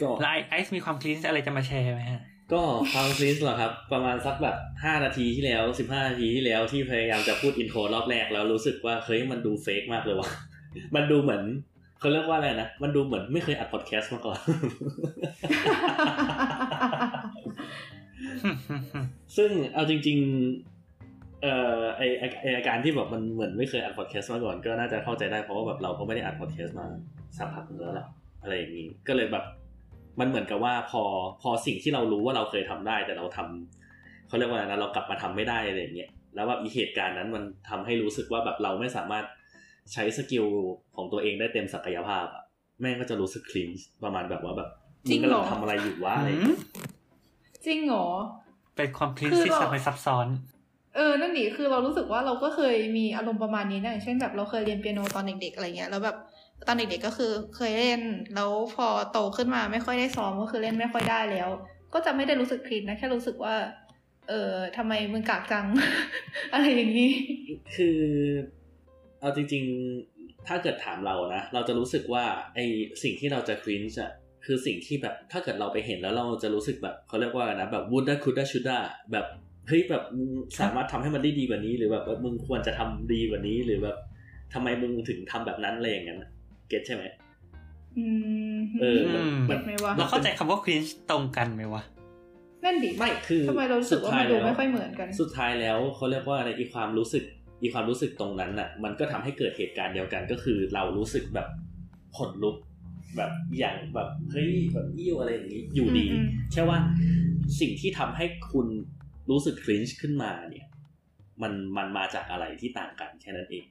[0.00, 10.28] ก็แล้วไอไอซ์มีความ cringe อะไรจะมาแชร์ไหมฮะ ก็ความ cringe เหรอครับ ประมาณสักแบบห้านาทีที่แล้วสิบห้านาทีที่แล้วที่พยายามจะพูด intro รอบแรกแล้วรู้สึกว่าเฮ้ยมันดู fake มากเลยว่ะ
[10.94, 11.42] มันดูเหมือน
[12.00, 14.38] เขาเรียกว่าอะไรนะ มันดูเหมือนไม่เคยอัดพอดแคสต์มาก่อน
[19.36, 20.18] ซึ่งเอาจริง
[20.50, 20.71] ๆ
[21.42, 26.86] เอ่อไอไอ้ไออาการที่แบบมันเหมือนไม่เคยอัดพอดแคสต์มาก่อนก็น่าจะเข้าใจได้เพราะว่าแบบเราก็ไม่ได้อัดพอดแคสต์มา
[27.38, 28.06] สักพักหนึงแล้วแหละ
[28.42, 29.44] อะไรอย่างนี้ก็เลยแบบ
[30.20, 31.02] มันเหมือนกับว่าพอ
[31.42, 39.24] พอสิ่งที่เรารู้ว่าเราเคยทำได้ แต่เราทำเขาเรียกว่าอะไรนะเรากลับมาทำไม่ได้อะไรอย่างเงี้ยแล้วว่าอีเหตุการณ์นั้นมันทำให้รู้สึกว่าแบบเราไม่สามารถ
[39.92, 40.46] ใช้สกิล
[40.96, 42.44] ของตัวเองได้เต็มศักยภาพอะ
[42.80, 43.68] แม่งก็จะรู้สึกคลิน
[44.04, 44.68] ประมาณแบบว่าแบบ
[45.08, 46.58] จริงเหรอมึกำลัทำอะไรอยู่วะอะไรอย่างเงี้ย
[47.66, 48.06] จริงเหรอ
[48.76, 50.26] เป็นความคลีนคือที่เราซับไปซับซ้อน
[50.94, 56.16] เออ นั่นดิคือเรารู้สึกว่าเราก็เคยมีอารมณ์ประมาณนี้นะอย่างเช่นแบบเราเคยเรียนเปียโนตอนเด็กๆอะไรเงี้ย แล้วแบบ
[56.66, 58.00] ตอนเด็กๆก็คือเคยเล่น
[58.34, 61.48] แล้วพอโตขึ้นมาไม่ค่อยได้ซ้อมก็คือเล่นไม่ค่อยได้แล้ว
[61.94, 63.54] ก็จะไม่ได้รู้สึกคลินนะ แค่รู้สึกว่า
[64.28, 65.66] เออทำไมมึงกากจัง
[66.52, 67.12] อะไรอย่างนี้
[67.74, 67.98] คือ
[69.20, 69.64] เอาจริง
[70.06, 72.24] ๆ ถ้าเกิดถามเรานะ เราจะรู้สึกว่า
[72.54, 72.58] ไอ
[73.02, 74.12] สิ่งที่เราจะครินช์อะ
[74.44, 78.78] คือสิ่งที่แบบถ้าเกิดเราไปเห็นแล้วเราจะรู้สึกแบบเขาเรียกว่านะแบบวูดด้าคุดด้าชุดด้า
[79.12, 79.26] แบบ
[79.68, 80.28] เฮ้ยแบบมึง
[80.60, 83.96] สามารถทำให้มันได้ดีกว่านี้หรือแบบว่ามึงควรจะทำดีกว่านี้ หรือแบบ
[84.54, 86.30] ทำไมมึงถึงทำแบบนั้นอะไรอย่างนั้นอะ
[86.68, 87.04] เก็ตใช่ไหม
[87.98, 88.06] อื
[88.54, 91.82] มเอออืมเก็ตไหมวะเราเข้าใจคำว่าคลีนตรงกันไหมวะ
[92.64, 97.24] นั่นดิไม่คือทำไมเรารู้สึกว่ามันดูไม่ค่อยเหมือนกัน สุดท้ายแล้วเขาเรียกว่าอะไรอีความรู้สึก
[97.62, 101.48] อีความรู้สึกตรงนั้นน่ะ มันก็ทำให้เกิดเหตุการณ์เดียวกันก็คือ เรารู้สึกแบบ
[102.16, 102.56] ขนลุก
[103.16, 106.78] แบบอย่างแบบเฮ้ยแบบอิ่วอะไรอย่างนี้อยู่ดีอืมแค่ว่า
[107.60, 108.66] สิ่งที่ทำให้คุณ
[109.32, 110.66] รู้สึกคลินช์ขึ้นมาเนี่ย
[111.42, 113.64] มันมันมาจากอะไรที่ต่างกันแค่นั้นเอง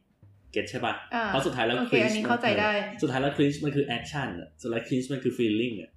[0.52, 2.72] get ใช่ปะอ่าเพราะสุดท้ายแล้วโอเค cringe อันนี้เข้าใจได้
[3.02, 5.92] สุดท้ายแล้ว cringe มันคือ action อะสุดท้าย cringe มันคือ feeling อะ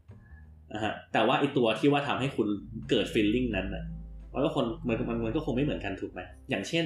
[0.72, 2.48] นะฮะแต่ว่าไอตัวที่ว่าทำให้คุณ
[2.90, 3.84] เกิด feeling นั้นอะ
[4.32, 6.84] มันก็คนมันมันมันก็คงไม่เหมือนกันถูกไหมอย่างเช่น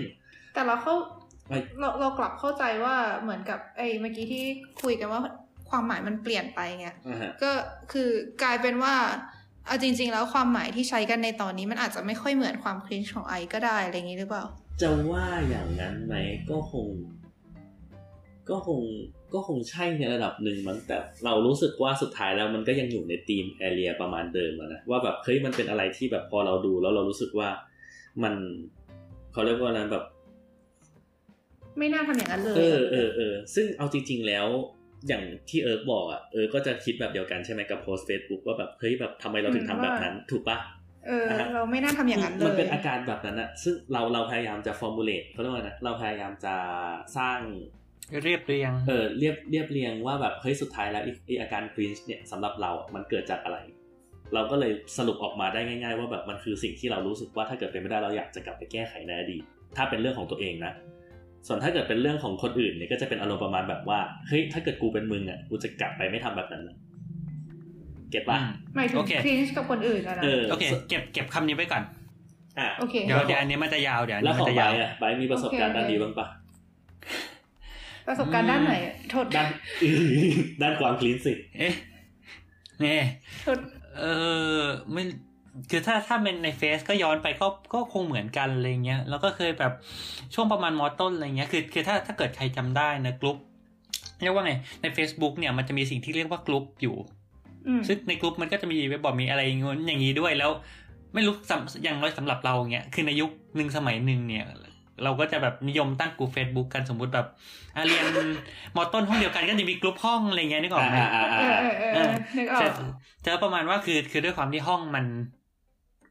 [0.54, 0.94] แต่เราเข้า
[1.48, 4.44] ไอ้เราเรากลับเข้าใจว่าเหมือนกับไอ้เมื่อกี้ที่
[4.82, 5.20] คุยกันว่า
[5.70, 7.50] ความหมายมันเปลี่ยนไปไงอ่าฮะก็
[7.92, 8.08] คือ
[8.42, 8.94] กลายเป็นว่า
[9.68, 14.44] เอาจริง ๆ แล้วความหมายที่ใช้กันในตอนนี้มันอาจจะไม่ค่อยเหมือนความ cringe ของไอก็ได้อะไรอย่างนี้หรือเปล่า
[14.82, 16.14] จะว่าอย่างนั้นไหม
[16.50, 16.88] ก็คง
[18.50, 18.80] ก็คง
[19.34, 27.48] ก็คงใช่ในระดับหนึ่งมั้งแต่เรารู้สึกว่าสุดท้ายแล้วมันก็ยังอยู่ใน theme area ประมาณเดิมอะนะว่าแบบเฮ้ยมันเป็นอะไรที่แบบพอเราดูแล้วเรารู้สึกว่า
[28.22, 28.34] มัน
[29.32, 30.04] เขาเรียกว่าอะไรแบบ
[31.78, 34.46] ไม่น่าทำอย่างนั้นเลย เออเออเออซึ่งเอาจริง ๆ แล้ว
[35.08, 40.58] อย่างที่เอิร์กบอกอะเออก็จะคิดแบบเดียวกันใช่ไหมกับโพสเฟซบุ๊กว่าแบบเฮ้ยแบบทำไมเราถึงทำแบบนั้น ถูกปะ
[41.06, 46.54] เออเราไม่น่าทำอย่างนั้นเลย มันเป็นอาการแบบนั้นอะซึ่งเราเราพยายามจะ formulate เขาเรียกว่าไงนะเราพยายามจะ
[47.16, 47.38] สร้าง
[48.22, 53.58] เรียบเรียง เออเรียบเรียบเรียงว่าแบบเฮ้ยสุดท้ายแล้วไอ้ไออาการครีนเนี่ยสำหรับเราอะมันเกิดจากอะไร
[54.34, 59.42] เราก็เลยสรุปออกมาได้ง่าย ๆ ว่าแบบมันคือสิ่งที่เรารู้สึกว่าถ้าเกิดเป็นไม่ได้เราอยากจะกลับไปแก้ไขในอดีต
[59.76, 60.72] ถ้าเป็นเรื่องของตัวเองนะ
[61.46, 63.98] ส่วนถ้าเกิดเป็นเรื่องของคนอื่นเนี่ยก็จะเป็นอารมณ์ประมาณแบบว่า
[64.28, 66.76] เฮ้ยถ้าเกิดกูเป็นมึงอะกูจะกลับไปไม่ทำแบบนั้นนะ
[68.10, 71.82] get ป่ะอืมหมายถึงโอเค cringeช์กับคนอื่นอะนะเออโอเคเก็บเก็บคำนี้ไว้ก่อน
[72.58, 76.26] อะโอเคเดี๋ยวเดี๋ยวอันนี้มันจะยาวเดี๋ยวอันนี้มันจะยาวแล้วนี้ขมัองไบร์ทอะไบร์ทมีประสบการณ์โอเคด้านนี้บ้างปะ
[78.06, 79.48] ประสบการณ์ด้านไหนอะโทษด้าน
[80.62, 81.72] ด้านความ cringe สิเอ๊ะ
[82.80, 83.04] เนี่ย
[83.42, 83.58] โทษ
[84.00, 84.04] เอ
[84.60, 85.02] อไม่
[85.70, 89.72] คือถ้าถ้าเป็นในเฟซก็ย้อนไปก็ก็คงเหมือนกันอะไรเงี้ยแล้วก็เคยแบบ
[90.34, 93.36] ช่วงประมาณมอต้นอะไรเงี้ยคือคือถ้าถ้าเกิดใครจำได้นะกลุ่ม
[94.22, 96.96] เรียกว่าไงใน Facebook เนี่ยมันจะมีสิ่งที่เรียกว่ากลุ่มอยู่
[97.66, 100.50] อืมซึ่งในกลุ่มมันก็จะมีเว็บบอร์ดมีอะไรอย่างงี้อย่างนี้ด้วยแล้ว
[101.14, 104.46] ไม่รู้สำอย่างน้อยสำหรับเราเงี้ยคือในยุคหนึ่งสมัยหนึ่งเนี่ย
[105.04, 107.26] เราก็จะแบบนิยมตั้งกลุ่ม Facebook กันสมมุติแบบ
[107.76, 108.04] อะเรียน
[108.76, 112.70] มอต้นห้องเดียวกันก็จะมีกลุ่มห้องอะไรเงี้ยนึกออกไหมอ่าอ่าเออ่าอเออเออเออนึกออจะก
[113.24, 115.04] จะประมาณว่าคือคือด้วยความที่ห้องมัน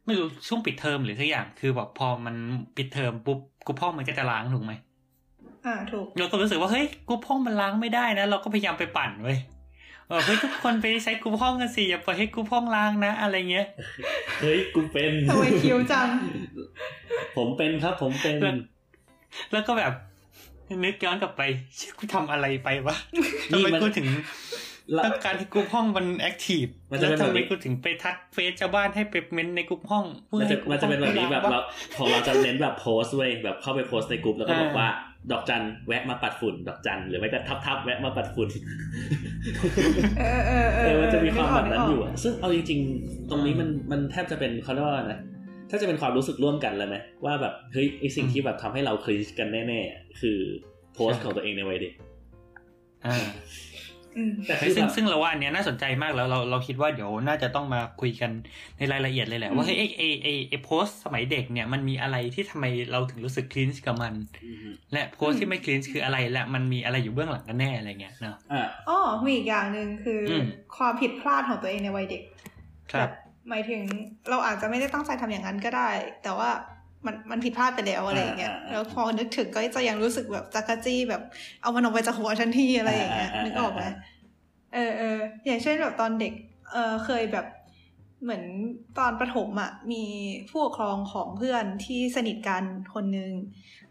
[0.08, 2.36] ไม่รู้ช่วงปิดเทอมหรือสักอย่างคือแบบพอมัน
[2.78, 4.74] ปิดเทอมปุ๊บกลุ่มห้องมันก็จะล้างถูกไหม
[5.66, 9.38] อ่าถูกเราก็รู้สึกว่าเฮ้ยกลุ่มห้องมันล้างไม่ได้นะเราก็พยายามไปปั่นเว้ย
[10.08, 13.68] เออเฮ้ยทุกคนไปใช้กลุ่มห้องกันสิอย่าปล่อยให้กลุ่มห้องล้างนะ อะไรเงี้ย
[14.42, 16.08] เฮ้ยกูเป็นทำไมคิ้วจัง
[17.36, 18.36] ผมเป็นครับผมเป็น
[19.52, 19.94] แล้วก็แบบ
[20.84, 21.42] นึกย้อนกลับไป
[21.76, 24.24] เชื่อกูทำอะไรไปวะนี่ทำไมมันกูถึงละ
[25.06, 31.64] ต้องการให้กลุ่มห้องมันแอคทีฟมันจะแล้วเป็นแบบทำไมนี้กูถึงไปทักเฟซชาวบ้านให้ไปเมนในกลุ่มห้องพื่อมันจะให้กลุ่มันจะเป็นแบบนี้ห้องแบบล้างเราวะ
[31.98, 34.88] ของเราจะเน้นแบบโพสต์เว้ยแบบเข้าไปโพสต์ในกลุ่มแล้วก็บอกอ่าว่า
[35.32, 38.50] ดอกจันแวะมาปัดฝุ่น ดอกจันหรือไม่ก็ทับทับๆแวะมาปัดฝุ่น
[40.20, 45.20] เออเออเอเอออมันจะมีความแบบนั้นอยู่กอะซึ่งเอาจริง ๆ ตรงนี้มันมันแทบจะเป็นเขาเรียกว่านะ
[45.70, 46.96] ถ้าจะเป็นความรู้สึกร่วมกันเลยไหม
[47.26, 50.38] ว่าแบบเฮ้ยไอสิ่งที่แบบทำให้เราคลิชกันแน่ๆอะคือ
[50.94, 51.94] โพสต์ของตัวเองในวัยเด็ก
[53.06, 53.28] อ่าอืม
[54.48, 58.32] แต่คือซึ่แบงบซึ่งเราว่าอันเนี้ยน่าสนใจมากแล้วเราเราคิดว่าเดี๋ยวน่าจะต้องมาคุยกัน
[58.78, 64.14] ในรายละเอียดเลยแหละว่าเฮ้ยไอไอไอไอโพสต์สมัยเด็กเนี่ยมันมีอะไรที่ทำไมเราถึงรู้สึกคลีนกับมัน
[64.46, 70.46] อืมและโพสต์ที่ไม่คลีนคืออะไรและมันมีอะไรอยู่เบื้องหลังกันแน่อะไรเงี้ยเนาะอะอ๋อมีอีกอย่างหนึ่งคืออม
[70.78, 72.24] ความผิดพลาดของตัวเองในวัยเด็ก
[72.92, 73.12] ครับแบบ
[73.50, 73.82] หมายถึง
[74.30, 75.90] เราอาจจะไม่ได้ตั้งใจทำอย่างนั้นก็ได้
[76.24, 76.50] แต่ว่า
[77.06, 81.22] มันมันผิดพลาดไปแล้วอะไรอย่างเงี้ยอ่าอ่าแล้วพอนึกถึงก็จะยังรู้สึกแบบจักรจี้แบบ
[81.62, 83.84] เอามันออกไปจากหัวทันทีอะไรอย่างเงี้ยอ่าอ่าอ่านึกออกไหม
[84.74, 86.34] เออเอออย่างเช่นแบบตอนเด็ก
[86.72, 87.46] เออเคยแบบ
[88.24, 88.44] เหมือน
[88.98, 90.04] ตอนประถมอะมี
[90.50, 93.32] ผู้ปกครองของเพื่อนที่สนิทกันคนนึง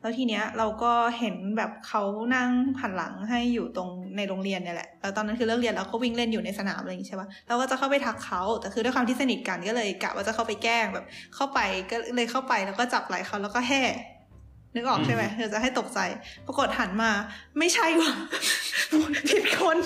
[0.00, 2.02] แล้วทีเนี้ยเราก็เห็นแบบเขา
[2.34, 11.04] นั่งหันหลังให้อยู่ตรงในโรงเรียนเนี่ยแหละแล้วตอนนั้นคือเลิกเรียนแล้วเขาวิ่งเล่นอยู่ในสนามอะไรอย่างงี้ใช่ปะเราก็จะเข้าไปทักเขาแต่คือด้วยความที่สนิทกันก็เลยกะว่าจะเข้าไปแกล้งแบบ
[11.34, 13.82] เข้าไปก็เลยเข้าไปแล้วก็จับไหล่เขาแล้วก็แห่
[14.74, 15.98] นึกออกใช่ไหมเดี๋ยวจะให้ตกใจ
[16.46, 17.10] ปรากฏหันมา
[17.58, 18.10] ไม่ใช่ว่ะ
[19.28, 19.76] ผิดคน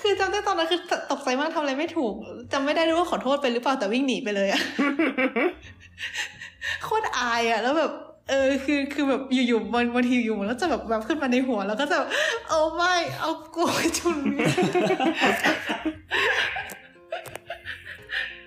[0.00, 0.80] คือจำได้ตอนนั้นคือ
[1.12, 2.14] ตกใจมากทำอะไรไม่ถูก
[2.52, 4.62] จำไม่ได้ด้วยว่าขอโทษไปหรือเปล่าแต่วิ่งหนีไปเลยอะ
[6.84, 7.92] โคตรอายอะแล้วแบบ
[8.28, 12.08] เออคือคือแบบอยู่ๆบางบางทีอยู่มันก็จะแบบแบบขึ้นมาในหัว แล้วก็จะแบบ
[12.48, 14.18] เอาไม่เอากูไปจุน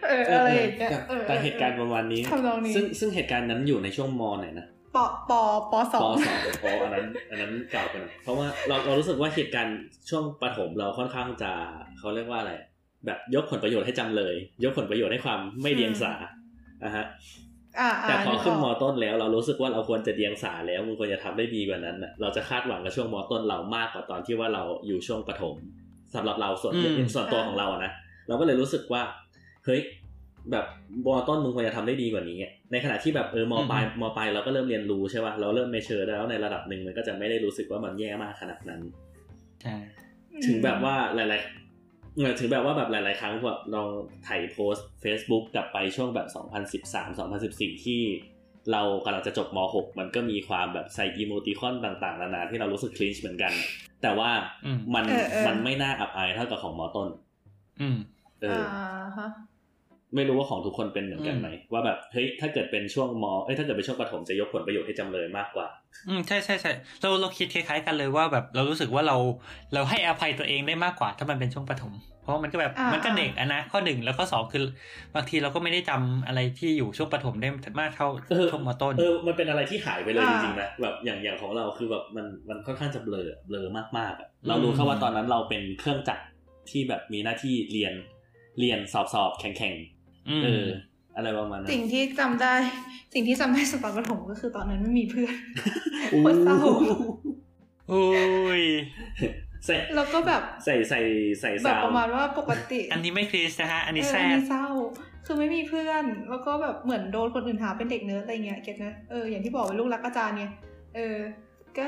[0.07, 9.77] เอออะไรอย่างเงี้ยเออแต่เหตุการณ์ประมาณนี้ทำนองนี้ซึ่งซึ่งเหตุการณ์นั้นอยู่ในช่วงมไหนนะปอปอปอสปองสองอ๋ออันนั้นอันนั้นเก่าไปหน่อยเพราะว่าเราเรารู้สึกว่าเหตุการณ์
[10.09, 11.51] ช่วงประถมเราค่อนข้างจะ
[11.99, 12.53] เขาเรียกว่าอะไร
[13.05, 16.13] แบบยกผลประโยชน์ให้จำเลย ยกผลประโยชน์ให้ความไม่เดียงสา
[16.83, 17.09] อะฮะอ่า
[18.07, 25.55] แต่พอขึ้นมอต้นแล้ว เรารู้สึกว่าเราควรจะเดียงสาแล้วมึงควรจะทำได้ดีกว่านั้นน่ะเราจะคาดหวังกับช่วงมต้นเรามากกว่าตอนที่ว่าเราอยู่ช่วงประถม
[26.15, 27.91] สำหรับเราส่วนอืมส่วนตัวของเราอะนะ
[28.27, 29.01] เราก็เลยรู้สึกว่า
[29.65, 29.81] เฮ้ย
[30.51, 30.65] แบบ
[31.05, 38.81] มต้นมึงควรจะทำได้ดีกว่านี้อะในขณะที่แบบเออมปลายมปลายเราก็เริ่มเรียนรู้ใช่ป่ะเราเริ่ม mature แล้วในระดับหนึ่งมันก็จะไม่ได้รู้สึกว่ามันแย่มากขนาดนั้น
[39.61, 39.75] ใช่
[40.45, 41.60] ถึงแบบว่าหลายๆเออ
[42.39, 43.89] ถึงแบบว่าแบบหลาย ๆ ครั้งแบบลอง
[44.27, 46.27] ถ่ายโพสต์ Facebook กลับไปช่วงแบบ
[46.91, 48.01] 2013 2014 ที่
[48.71, 53.53] เรากำลังจะจบม .6 มันก็มีความแบบใส่ emoticon ต่าง ๆ นานาที่เรารู้สึก cringe เหมือนกัน
[54.01, 54.31] แต่ว่า
[54.65, 57.09] อืมมันเออเออมันไม่น่าอับอายเท่ากับของมต้น
[57.81, 57.97] อืม
[58.41, 59.27] เอออ่าอฮะ
[60.15, 65.67] ไม่รู้ว่าของทุกคนเป็นเหมือนกันไหมว่าแบบเฮ้ยถ้าเกิดเป็นช่วงมเอ้ยถ้าเกิดเป็นช่วงประถมจะยกผลประโยชน์ให้จำเลยมากกว่า
[66.07, 66.71] อืมใช่ใช่ใช่
[67.01, 69.17] เราเราคิดคล้ายๆกันเลยว่าแบบเรารู้สึกว่าเรา
[69.73, 74.65] เราให้อภัยตัวเองได้มากกว่า ถ้ามันเป็นช่วงประถม เพราะว่ามันก็แบบอ่ามัมันก็เด็กอะนะข้อหนึ่งแล้วก็สองคือ
[75.15, 77.47] บางทีเราก็ไม่ได้จำอะไรที่อยู่ช่วงประถมได้
[77.79, 86.23] มากเท่าเออช่วงมต้นเออมันเป็นอะไรที่หายไปเลยอ่าจริงๆนะแบบอย่างอย่างของเราคือแบบมันมันค่อนข้างจะเบลอเบลอมากๆอะเรารู้แค่ว่าตอนนั้นเราเป็นเครื่องจักร
[86.69, 87.93] ที่แบบมีหน้าที่เรียน
[88.59, 90.00] เรียนสอบสอบแข่งแข่งอืม
[90.43, 90.67] เออ
[91.15, 92.53] อะไรประมาณนั้นสิ่งที่จำได้
[93.13, 95.35] สิ่งที่จำได้สตอนประถมก็คือตอนนั้นไม่มีเพื่อน
[96.13, 96.57] อู้โคตรเศร้า
[97.89, 98.03] โอ้
[98.59, 98.61] ย
[99.65, 100.99] ใส่แล้วก็แบบใส่ใส่
[101.41, 104.67] ใส่แบบซาวประมาณว่าปกติ อันนี้ไม่ cringe นะฮะ อันนี้เออ sad อันนี้เศร้า
[105.25, 110.51] คือไม่มีเพื่อน แล้วก็แบบเหมือนโดนคนอื่นหาเป็นเด็กเนิร์ดอะไรเงี้ย get นะเอออย่างที่บอกเป็นลูกรักอาจารย์เนี่ย
[110.95, 111.17] เออ
[111.77, 111.87] ก็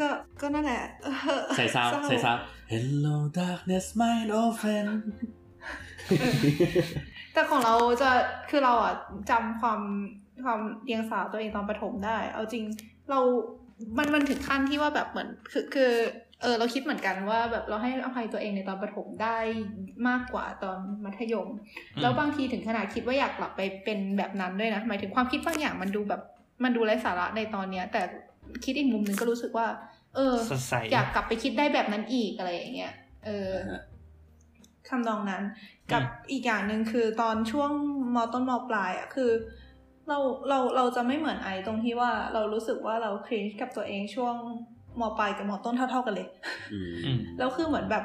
[0.00, 0.08] ก็
[0.40, 1.08] ก็นั่นแหละเอ
[1.40, 2.36] อใส่ซาวเศร้ใส่ซาว
[2.72, 4.90] Hello darkness my old friend
[7.34, 8.10] แต่ของเราจะ
[8.50, 8.94] คือเราอะ
[9.30, 9.80] จำความ
[10.44, 12.64] ความเรียงสาตัวเองตอนประถมได้ เอาจริง
[13.10, 13.20] เรา
[13.98, 15.92] มันมันถึงขั้นที่ว่าแบบเหมือนคือคือ
[16.42, 19.38] เออเราคิดเหมือนกันว่าแบบเราให้อภัยตัวเองในตอนประถมได้
[20.08, 21.48] มากกว่าตอนมัธยม
[22.00, 26.22] แล้วบางทีถึงขนาดคิดว่าอยากกลับไปเป็นแบบนั้นด้วยนะหมายถึงความคิดบางอย่างมันดูแบบ
[26.64, 28.02] มันดูไร้สาระในตอนเนี้ย แต่
[28.64, 29.66] คิดอีกมุมหนึ่งก็รู้สึกว่า
[30.14, 32.92] เออสดใสอยากกลับไปคิดได้แบบนั้นอีกอะไรอย่างเงี้ย
[33.24, 33.52] เออ
[34.90, 35.42] อ่าฮะคำนองนั้น
[35.92, 37.70] กับอีกอย่างหนึ่งคือตอนช่วง
[38.14, 39.30] มต้นมปลายอะคือ
[40.08, 40.18] เรา
[40.48, 44.34] เราเราจะไม่เหมือนไอตรงที่ว่าเรารู้สึกว่าเราครินกับตัวเองช่วง
[45.00, 46.28] มปลายกับมต้นเท่า ๆกันเลย
[46.72, 48.04] อืมอืมแล้วคือเหมือนแบบ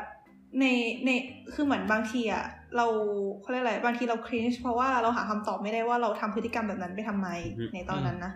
[0.60, 0.66] ใน
[1.06, 1.10] ใน
[1.54, 2.44] คือเหมือนบางทีอะ
[2.78, 2.86] เรา
[3.42, 7.28] เขาเรียกอะไรบางทีเราครินเพราะว่าเราหาคำตอบไม่ได้ว่าเราทำพฤติกรรมแบบนั้นไปทำไม
[7.74, 8.34] ในตอนนั้นนะ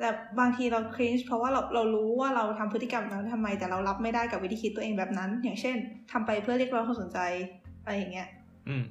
[0.00, 5.76] แต่บางทีเราครินเพราะว่าเราเรารู้ว่าเราทำพฤติกรรมนั้นทำไม แต่เรารับไม่ได้กับวิธีคิดตัวเองแบบนั้น อย่างเช่น
[6.12, 7.18] ทำไปเพื่อเรียกร้องความสนใจ
[7.84, 8.28] อะไรอย่างเงี้ย
[8.68, 8.84] อืม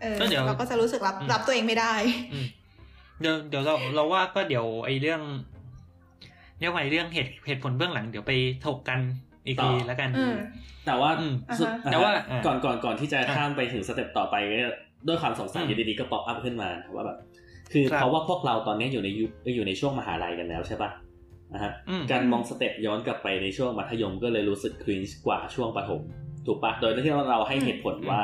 [0.00, 1.92] เออก็เดี๋ยวเราก็จะรู้สึกรับอืมรับตัวเองไม่ได้
[2.32, 2.46] อืม
[3.20, 5.20] เดี๋ยวเดี๋ยวเราเราว่าก็เดี๋ยวไอ้เรื่อง
[6.60, 8.32] เรียกว่าไอ้เรื่องเหตุเหตุผลเบื้องหลังเดี๋ยวไป
[8.66, 9.00] ถกกัน
[9.46, 10.36] อีกทีแล้วกันอืม
[10.86, 14.56] แต่ว่าอืมสุดอ่าฮะแต่ว่าอะก่อนก่อนก่อนที่จะอะข้ามไปถึงสเต็ปต่อไปก็
[15.08, 17.18] ด้วยความสงสัยอืมอยู่ดีๆก็ pop up ขึ้นมาว่าแบบ
[17.72, 20.90] คือครับเพราะว่าพวกเราตอนนี้อยู่ในยุคเอ้ยอยู่ในช่วงมหาลัยกันแล้วใช่ปะ
[21.54, 26.02] นะฮะอืมการมอง step ย้อนกลับไปในช่วงมัธยมก็เลยรู้สึก cringe กว่าช่วงประถม
[26.46, 28.20] ถูกปะโดยที่เราให้เหตุผลว่า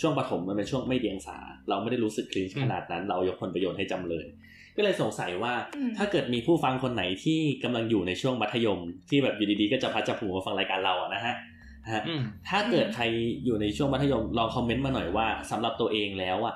[0.00, 4.24] ช่วงประถมมันเป็นช่วงไม่เดียงสา เราไม่ได้รู้สึก cringe อืมขนาดนั้น เรายกผลประโยชน์ให้จำเลย
[4.76, 8.78] ก็เลยสงสัยว่าอืมถ้าเกิดมีผู้ฟังคนไหนที่กำลังอยู่ในช่วงมัธยม
[9.10, 11.34] ที่แบบอยู่ดีๆก็จับพลัดจับผลูมาฟังรายการเราอะนะฮะ
[11.84, 13.04] นะฮะอืมถ้าเกิดใคร
[13.44, 16.54] อยู่ในช่วงมัธยมลองคอมเมนต์มาหน่อยว่าสำหรับตัวเองแล้วอะ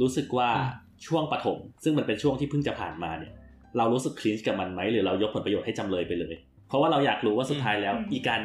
[0.00, 0.70] รู้สึกว่าอืม
[1.06, 3.32] ช่วงปฐมซึ่งมันเป็นช่วงที่เพิ่งจะผ่านมาเนี่ย
[3.76, 6.34] เรารู้สึกคลีนกับมันไหมหรือเรายกผลประโยชน์ให้จำเลยไปเลย
[6.68, 8.40] เพราะว่าเราอยากรู้ว่าสุดท้ายแล้วอืมอีการ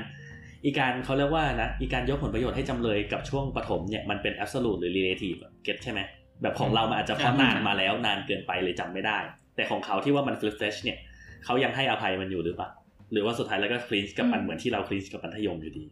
[0.65, 5.99] อีการเขาเรียกว่านะอีการยกผลประโยชน์ให้จำเลยกับช่วงปฐมเนี่ยมันเป็น absolute หรือ relative เก็ตใช่ไหม
[6.41, 9.17] แบบของเรามันอาจจะเพราะอืมนานมาแล้วนานเกินไปเลยจำไม่ได้
[9.55, 10.97] แต่ของเขาที่ว่ามัน flip flash เนี่ย
[11.45, 12.69] เขายังให้อภัยมันอยู่หรือเปล่า
[13.11, 15.85] หรือว่าสุดท้ายแล้วก็คลีนกับมันเหมือนที่เราคลีนกับมัธยมอยู่ดี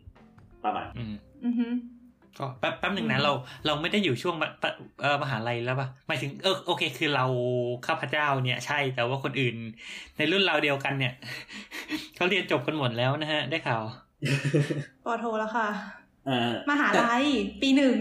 [0.64, 1.68] ประมาณอืมอือฮึ
[2.40, 3.34] ก็แป๊บแป๊บหนึ่งนะอืมเรา
[3.66, 4.66] เราไม่ได้อยู่ช่วงมป
[5.02, 7.26] เออมหาลัยแล้วป่ะหมายถึงเออโอเค คือเรา
[7.88, 9.56] ข้าพเจ้าเนี่ยใช่แต่ว่าคนอื่น
[10.18, 11.14] ในรุ่นเราเดียวกันเนี่ย
[12.16, 13.84] เขาเรียนจบกันหมดแล้วนะฮะ ได้ข่าว
[15.06, 15.68] ปอโทแล้วค่ะ
[16.30, 17.24] อ่ามหาลัย
[17.62, 17.98] ปีหนึ่ง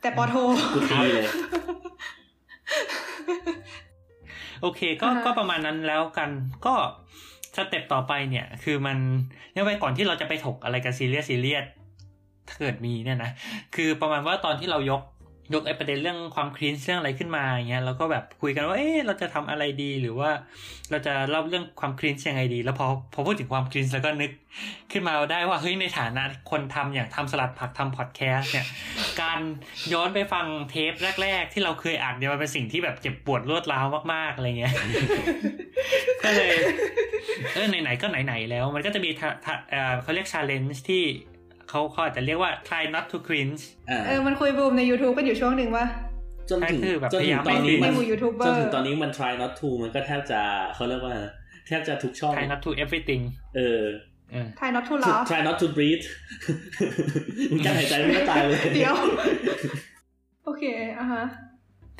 [0.00, 0.34] แต่ปอโท
[0.74, 1.26] กูตีเลย
[4.62, 6.30] โอเค ก็อ่าฮะก็ประมาณนั้นแล้วกัน
[6.66, 6.74] ก็
[7.56, 8.98] step ต่อไปเนี่ย คือมัน
[9.52, 11.64] เนี่ยไปก่อนที่เราจะไปถกอะไรกันซีเรียสซีเรียส
[12.48, 13.30] ถ้าเกิดมีเนี่ยนะ
[13.74, 15.02] คือประมาณว่าตอนที่เรายก
[15.54, 20.30] ยกไอ้ประเด็นเรื่องความ cringe เรื่องอะไรขึ้นมาอย่างเงี้ยเราก็แบบคุยกันว่าเอ๊ะเราจะทำอะไรดีหรือว่า
[20.90, 24.30] เราจะเล่าเรื่องความ cringe ยังไงดี แล้วพอพอพูดถึงความ cringe แล้วก็นึก
[24.92, 28.66] ขึ้นมาได้ว่าเฮ้ยในฐานะคนทำอย่างทำสลัดผักทำพอดแคสต์เนี่ย
[29.22, 29.40] การ
[29.92, 34.74] ย้อนไปฟังเทปแรก ๆ ที่เราเคยอ่านเนี่ยมันเป็นสิ่งที่แบบเจ็บปวดรวดร้าวมากๆอะไรเงี้ย
[36.24, 36.54] ก็เลย
[37.54, 41.02] เออไหนๆก็ไหนๆแล้ว มันก็จะมีทะทะเอ่อเขาเรียก challenge ที่
[41.68, 45.86] เขาเขาอาจจะเรียกว่า try not to cringe อ่าเออมันคุยบูมใน YouTube กันอยู่ช่วงหนึ่งว่า
[46.50, 50.40] จนถึงคือแบบจนพยาถึยางมตอนนี้ไม่มันในหมู่ยูทูบเบอร์จนถึงตอนนี้มัน try not to มันก็แทบจะ
[50.74, 51.16] เขาเรียกว่า
[51.66, 53.22] แทบจะทุกช่อง try not to everything
[53.56, 53.82] เออ
[54.32, 56.06] เออทาย not to laugh try not to breathe
[57.50, 58.94] มึงการหายใจไม่ก็ตายเลยเดี๋ยว
[60.44, 60.64] โอเค
[60.98, 61.24] อะฮะ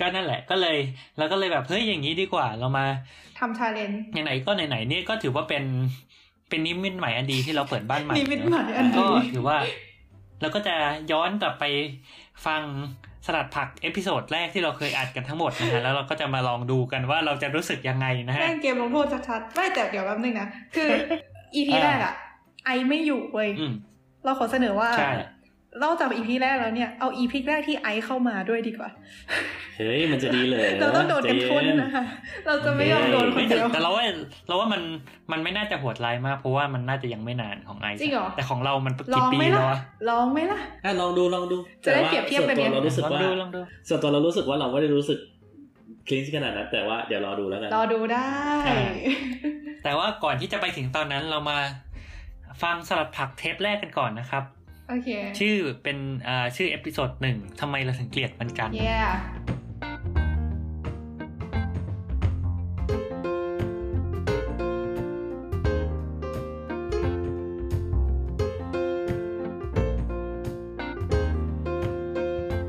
[0.01, 0.79] ก็นั่นแหละก็เลย
[1.19, 2.87] เราก็เลยแบบเฮ้ยอย่างนี้ดีกว่าเรามา
[3.39, 5.65] ทำ challengeไหนๆก็ไหนๆเนี่ยก็ถือว่าเป็น
[6.49, 9.59] เป็นนิมิตใหม่อันดีที่เราเปิดบ้านใหม่นิมิตใหม่อันดีก็ถือว่า
[10.41, 10.75] เราก็จะ
[11.13, 11.65] ย้อนกลับไป
[12.47, 12.63] ฟัง
[13.27, 20.89] สลัดผัก episode แรกที่เราเคยอัดกันทั้งหมดนะฮะแล้วเราก็จะมาลองดูกันว่าเราจะรู้สึกยังไงนะฮะแม่งเกมลงโทษชัดๆไม่แต่เดี๋ยวแป๊บนึงนะคือ
[21.55, 22.15] EP อ่าแรกอะ
[22.65, 23.73] ไอไม่อยู่เว้ยอืม
[24.25, 24.89] เราขอเสนอว่า
[25.77, 28.91] ใช่นอกจาก EP แรกแล้วเนี่ยเอา EP แรกที่ไอเข้ามาด้วยดีกว่า
[29.77, 32.05] เฮ้ยมันจะดีเลย เราต้องโดนกันทุนนะคะ
[32.47, 34.05] เราจะไม่ยอมโดนคนไม่แต่เดียวแต่เราว่า
[34.49, 34.83] เราว่ามัน
[35.33, 39.79] มันไม่น่าจะโหดร้ายมาก เพราะว่ามันน่าจะยังไม่นานของไอซ์จริงเหรอแต่ของเรามันลกี่องปีไหมแล้ล่ะวอะ
[40.11, 45.19] ลองไหมล่ะอะลองดูลองดู จะได้แต่ว่าเปรียบเทียบกันส่วนไงตัวเรารู้สึกลองว่าดูลองดูส่วนตัวเรารู้สึกว่าเราไม่ได้รู้สึก
[46.07, 48.29] cringe ขนาดนั้นแต่ว่าเดี๋ยวรอดูแล้วกันรอดูได้
[48.69, 48.93] อ่า
[49.85, 51.59] แต่ว่าก่อนที่จะไปถึงตอนนั้นเรามา
[52.63, 54.45] ฟังสลัดผักเทปแรกกันก่อนนะครับ
[54.89, 59.13] โอเค ชื่อเป็นอ่าชื่อ episode หนึ่งทำไมเราถึงเกลียดมันกัน yeah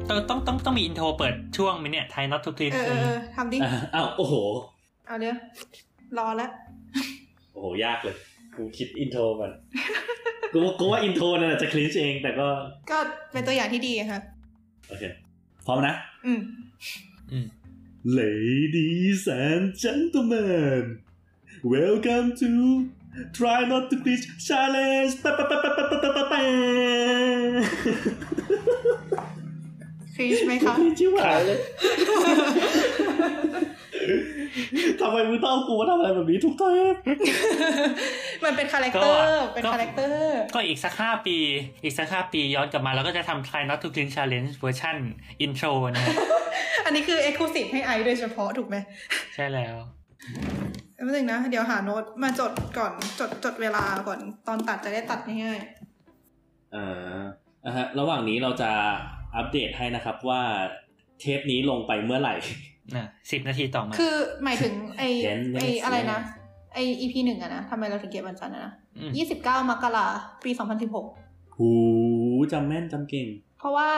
[0.10, 4.34] ต้องต้องต้องต้องมี intro เปิดช่วงไหมเนี่ยไทย not to clean เออเออเออทำดิอะอ้าวโอ้โห
[5.08, 5.36] เอาเดี๋ยว
[6.18, 6.50] รอแล้ว
[7.54, 8.16] โอ้โห ยากเลย
[8.56, 9.52] กูคิด intro ก่อน
[10.54, 12.48] กูกูว่า intro น่ะจะ cringe เองแต่ก็
[12.92, 12.98] ก็
[13.32, 14.22] เป็นตัวอย่างที่ดีครับ
[14.90, 15.04] โอเค
[15.66, 16.40] พร้อมนะ อืม
[17.32, 17.46] อืม
[18.20, 20.82] Ladies and gentlemen
[21.76, 22.50] welcome to
[23.38, 26.40] try not to cringe challenge ปะปะปะปะปะปะปะปะปะ
[30.16, 31.60] cringe ไหมคะชิบหายเลย
[35.02, 36.96] ทำไมมึงต้องเอากูมาทำอะไรแบบนี้ทุกเทป
[38.44, 41.38] มันเป็น character เป็น characterก็อีกสักห้าปี
[41.84, 44.98] อีกสักห้าปีย้อนกลับมาเราก็จะทำ try not to cringe challenge เวอร์ชัน
[45.42, 46.16] intro นะฮะ
[46.86, 48.76] อันนี้คือ exclusive ให้ไอซ์โดยเฉพาะถูกไหม
[49.36, 49.76] ใช่แล้ว
[51.04, 55.60] ไม่เป็นไรนะ เดี๋ยวหาโน้ตมาจดก่อนจดจดเวลาก่อนตอนตัดจะได้ตัดง่าย
[56.76, 57.24] อ่า
[57.66, 58.72] อ่าฮะ ระหว่างนี้เราจะ
[59.36, 60.42] อัปเดตให้นะครับว่า
[61.20, 62.36] เทปนี้ลงไปเมื่อไหร่
[62.96, 66.20] นะสิบนาทีต่อมาๆคือหมายถึงไอเห็นไอเห็นอะไรนะ
[66.74, 68.74] ไออีพีหนึ่งอะนะทำไมเราถึงเก็บวันจันทร์อะนะ
[69.08, 70.08] มยี่สิบเก้ามกรา
[70.44, 71.06] ปีสองพันสิบหก
[71.58, 71.72] หู
[72.52, 73.28] จำแม่นจำเก่ง
[73.60, 73.90] เพราะว่า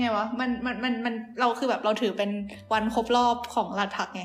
[0.00, 2.30] ไงวะมันมันมันมันเราคือแบบเราถือเป็น
[2.72, 4.22] วันครบรอบของรัฐพักไง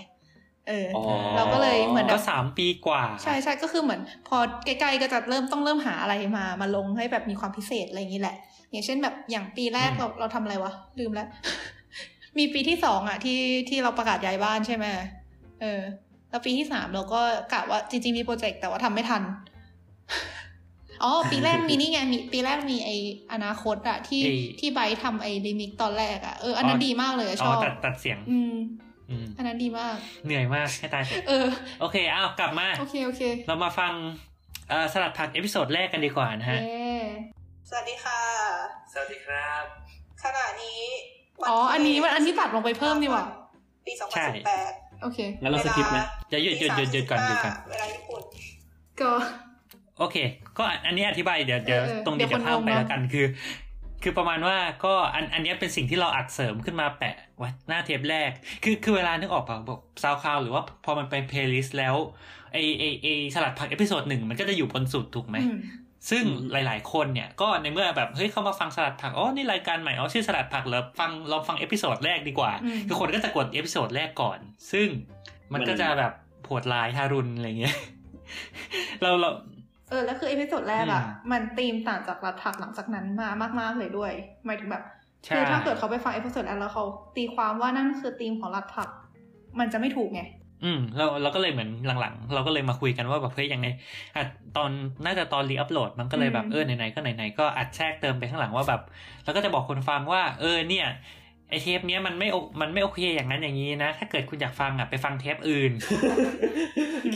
[0.68, 1.04] เออออ๋อ
[1.36, 8.36] เราก็เลยเหมือนก็สามปีกว่า ใช่ใช่ก็คือเหมือน พอใกล้ๆก็จะเริ่มต้องเริ่มหาอะไรมามาลงให้แบบมีความพิเศษอะไรอย่างนี้แหละ
[8.72, 11.28] อย่างเช่นแบบอย่างปีแรกอืมเราเราทำอะไรวะลืมแล้ว
[12.38, 14.86] มีปีที่สองอะที่ที่เราประกาศย้ายบ้านใช่ไหม
[15.62, 15.82] เออ
[16.30, 17.22] แล้วปีที่สามเราก็
[17.54, 19.22] กะว่าจริงๆมีโปรเจกต์แต่ว่าทำไม่ทัน
[21.04, 22.90] อ๋อปีแรกมีนี่ไงมีปีแรกมีไอ
[23.34, 28.56] อนาคตอะที่ไอ้ที่ไบร์ททำไอรีมิกตอนแรกอะเอออันนั้นดีมากเลยอะชอ๋ออบตัดตัดเสียงอืม
[29.10, 31.48] อืมอันนั้นดีมาก เหนื่อยมากให้ตายเถอะเออ
[31.80, 33.94] โอเคอ้าวกลับมา โอเคโอเค เรามาฟัง
[34.70, 36.92] เอ่อสลัดผัก episode แรกกันดีกว่านะฮะเย้
[37.70, 38.22] สวัสดีค่ะ
[38.92, 39.64] สวัสดีครับ
[40.24, 40.82] ขณะนี้
[41.50, 43.26] อ๋อ อันนี้มันอันที่ตัดลงไปเพิ่มนี่หว่า
[43.86, 44.26] ปีใช่
[44.64, 45.98] 2018โอเค งั้นเรา skip ไหม
[46.30, 48.22] เดี๋ยวหยุดหยุดหยุดหยุดก่อนหยุดก่อนเวลาญี่ปุ่น
[49.02, 49.12] ก็
[50.00, 50.16] โอเค
[50.58, 53.26] ก็อันนี้อธิบายเดี๋ยวเดี๋ยวเออตรงนี้เดี๋จะพาคนพาพไปงงเนอะแล้วกันคือ
[54.04, 58.32] คือประมาณว่าก็อันอันนี้เป็นสิ่งที่เราอัดเสริมขึ้นมาแปะไว้หน้าเทปแรก
[58.64, 61.96] คือคือเวลานึกออกป่ะบอก SoundCloud หรือว่าพอมันเป็น playlist แล้ว
[62.54, 65.58] ไอไอไอสลัดผัก episode หนึ่งมันก็จะอยู่บนสุดถูกไหมอืม
[66.10, 74.40] ซึ่งอืมหลาย ๆ คนเนี่ยก็ในเมื่อแบบเฮ้ยเข้ามาฟังสลัดผักอ๋อนี่รายการใหม่อ๋อชื่อสลัดผักเหรอฟังลองฟัง episode แรกดีกว่าอืมคือคนก็จะกด episode แรกก่อน
[74.72, 74.88] ซึ่ง
[75.54, 76.14] มันก็จะแบบ
[76.46, 77.76] โหดร้ายทารุณอะไรเงี้ย
[79.02, 79.30] เราเรา
[79.90, 84.12] เออแล้วคือ episode แรกอะอืมมันธีมต่างจากสลัดผักหลังจากนั้นมามาก ๆ เลยด้วย
[84.46, 84.84] หมายถึงแบบ
[85.26, 86.86] ใช่คือถ้าเกิดเขาไปฟัง episode แรกแล้วเขา
[87.16, 88.90] ตีความว่านั่นคือธีมของสลัดผัก
[89.60, 90.22] มันจะไม่ถูกไง
[90.64, 93.68] อืมเราเราก็เลยเหมือนหลังๆ เราก็เลยมาคุยกันว่าแบบเฮ้ยยังไง
[94.16, 94.24] อะ
[94.58, 94.70] ตอน
[95.06, 98.82] น่าจะตอน reupload มันก็เลยแบบอืมเออไหนๆก็ไหนๆก็อัดแทรกเติมไปข้างหลังว่าแบบ
[99.24, 100.88] แล้วก็จะบอกคนฟังว่า เออเนี่ย
[101.50, 105.72] ไอเทปเนี้ยมันไม่โอมันไม่โอเคอย่างนั้นอย่างนี้นะ ถ้าเกิดคุณอยากฟังอะไปฟังเทปอื่น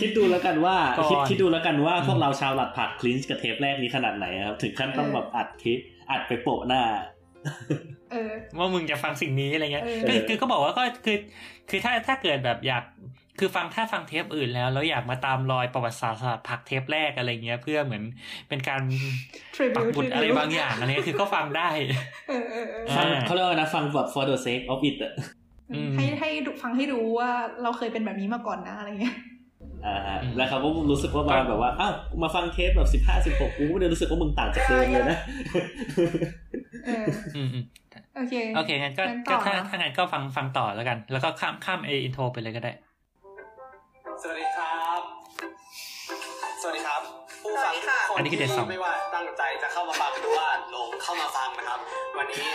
[0.01, 5.79] คิดดูแล้วกันว่าก่อนคิดคิดดูแล้วกันว่าอืมพวกเราชาวหลัดผักคลินช์กับเทปแรกนี้ขนาดไหนครับถึงขั้นต้องแบบอัดคลิป
[6.11, 6.83] อัดไปโปะหน้า
[8.11, 11.17] เออว่ามึงจะฟังสิ่งนี้อะไรเงี้ยเออคือคือก็บอกว่าก็คือ
[11.69, 12.83] คือถ้าถ้าเกิดแบบอยาก
[13.39, 18.03] คือฟังถ้าฟังเทปอื่นแล้วแล้วอยากมาตามรอยประวัติศาสตร์ศาสตร์ผักเทปแรกอะไรเงี้ย เพื่อเหมือน
[18.49, 18.81] เป็นการ
[19.55, 21.67] tribute ปักบุตร tribute อะไรบางอย่างอะไรเงี้ยคือก็ฟังได้
[22.29, 25.13] เออเออเออฟังอ่าเขาเรียกว่านะฟังแบบ for the sake of it อะ
[25.75, 27.29] อืมให้ให้ดูฟังให้รู้ว่า
[27.61, 29.15] เราเคยเป็นแบบนี้มาก่อนนะอะไรเงี้ย
[29.85, 35.17] อ่าฮะอืมแล้วเขาก็รู้สึกว่ามาแบบว่าอ้าวมาฟังเทปแบบสิบห้าสิบหกกูไม่ได้รู้สึกว่ามึงต่างจากเดิมเลยนะ
[36.85, 37.63] เอออืมอืม
[38.15, 42.71] โอเคโอเคงั้นก็งั้นต่ก็อถ้านะถ้างั้นก็ฟังฟังต่อแล้วกัน แล้วก็ข้ามข้ามไออินโทรไปเลยก็ได้
[44.21, 45.01] สวัสดีครับ
[46.61, 47.01] สวัสดีครับ
[47.43, 51.79] ผู้ฟังทุกคอันนนี้คือเด็ดสองที่ไม่ว่าตั้งใจจะเข้ามาฟังหรือว่าหลงเข้ามาฟังนะครับ
[52.17, 52.45] วันนี้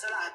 [0.00, 0.30] สลัด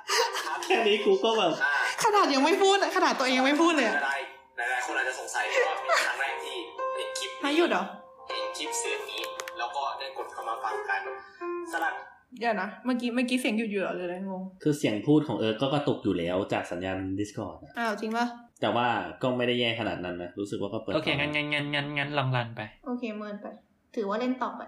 [0.46, 1.74] ครับแค่นี้กูก็แบบ อ่า
[2.04, 4.14] ขนาดยังไม่พูดขนาดตัวเองยังไม่พูดเลยอะอะไร
[4.58, 6.58] หลายๆคนอาจจะสงสัยว่าเป็นครั้งแรกที่
[6.96, 7.84] เห็นคลิปให้หยุดเหรอ
[8.28, 9.24] เห็นคลิปเสียงนี้
[9.58, 11.02] แล้วก็ได้กดเข้ามาฟังกัน
[11.72, 11.94] สลัด
[12.40, 18.26] เดี๋ยวนะเมื่อกี้เมื่อกี้เสียงหยุดอยู่เหรอหรืออะไรงง คือเสียงพูดของเอิร์กก็กระตุกอยู่แล้วจากสัญญาณ Discord อะอ้าวจริงปะ
[18.62, 18.88] แต่ว่า
[19.24, 23.48] ก็ไม่ได้แย่ขนาดนั้นนะ รู้สึกว่าก็เปิดโอเคงั้นงั้นงั้นงั้นงั้นลองรันไป โอเคเมินไป
[23.96, 24.62] ถือว่าเล่นต่อไป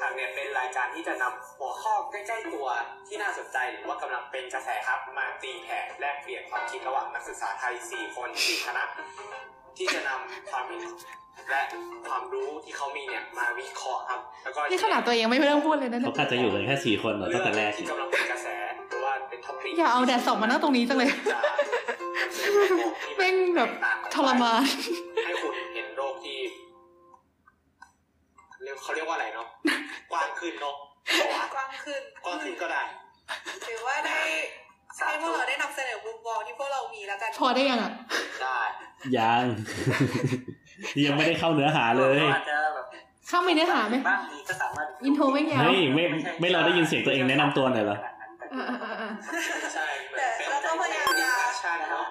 [0.00, 2.68] ทางเนี่ยเป็นรายการที่จะนำหัวข้อใกล้ๆตัว
[3.06, 8.84] ที่น่าสนใจหรือว่ากำลังเป็นกระแสครับมาตีแผ่แลกเปลี่ยนความคิดระหว่างนักศึกษาไทย 4 คน4คณะ
[9.76, 10.80] ที่จะนำความเห็น
[11.50, 11.60] และ
[12.08, 18.48] ความรู้ที่เขามีเนี่ยมาวิเคราะห์ครับแล้วก็นี่ขนาดตัวเองยังไม่เริ่มพูดเลยนะเขากะจะอยู่กันแค่สี่คนเหรอตั้งแต่แรกที่กำลังเป็นกระแส
[18.88, 21.10] หรือว่าเป็นท็อปิกอย่าเอาแดดส่องมานั่งตรงนี้จังเลย
[23.16, 23.70] แม่งแบบ
[24.14, 24.62] ทรมาน
[25.24, 26.38] ให้คุณเห็นโลกที่
[28.62, 29.46] เรียกเขาเรียกว่าอะไรเนาะ
[30.10, 30.74] กว้างขึ้นเนาะ
[31.54, 32.82] กว้างขึ้นกว้างขึ้นก็ได้
[33.66, 34.20] หรือว่าได้
[35.06, 37.92] ให้พวกเราได้นำเสนอมุมมองที่พวกเรามีแล้วกัน พอได้ยังอะ
[38.42, 38.60] ได้
[39.18, 39.44] ยัง
[41.06, 42.86] ยังไม่ได้เข้าเนื้อหาเลยอาจจะแบบ
[43.28, 46.04] เข้าไปเนื้อหาไหมบ้างนี้ก็สามารถอินโทรไม่ยาวเฮ้ยไม่
[46.40, 47.98] ไม่เราได้ยินเสียงตัวเองแนะนำตัวหน่อยเหรอ
[48.54, 49.10] อ่าอ่าอ่าอ่า
[49.74, 49.86] ใช่
[50.16, 51.30] แต่เราก็พยายามจะ
[51.60, 52.06] ใช่เนาะ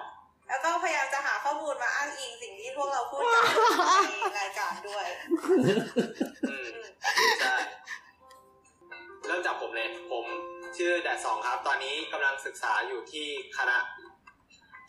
[0.48, 3.44] แล้วก็พยายามจะหาข้อมูลมาอ้างอิงสิ่งที่พวกเราพูดกัน
[4.10, 5.06] ในรายการด้วย
[6.50, 6.78] อืม
[7.40, 7.56] ใช่
[9.26, 10.24] เริ่มจากผมเลย ผม
[10.76, 13.26] ชื่อแดดสองครับ ตอนนี้กำลังศึกษาอยู่ที่
[13.56, 13.76] คณะ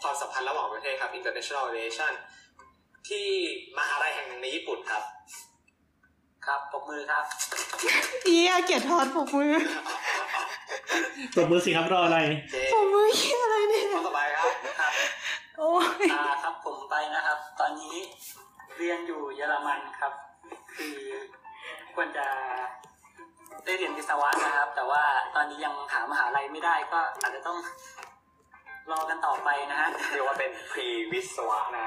[0.01, 2.13] ความสัมพันธ์ระหว่างประเทศครับ international relation
[3.07, 3.25] ที่
[3.77, 5.03] มหาลัยแห่งหนึ่งในญี่ปุ่นครับ
[6.45, 7.25] ครับปรบมือครับ
[8.25, 9.53] เอียเกียรติทอดปกมือ
[11.35, 12.19] ตบมือสิครับรออะไร
[12.51, 14.91] เจผมมือเหี้ยอะไรเนี่ยคนต่อไปครับครับ
[15.57, 15.71] โอ้
[16.03, 17.95] ยอ่าครับผมไปนะครับ ตอนนี้
[18.77, 20.13] เรียนอยู่เยอรมันครับ
[20.75, 20.97] คือ
[21.95, 22.25] ควรจะ
[23.65, 25.03] ได้เรียนวิศวะนะครับ แต่ว่า
[25.35, 27.57] ตอนนี้ยังหามหาลัยไม่ได้ก็อาจจะต้อง
[28.91, 31.85] รอกันต่อไปนะฮะเรียกว่าเป็นพรีวิศวะนะ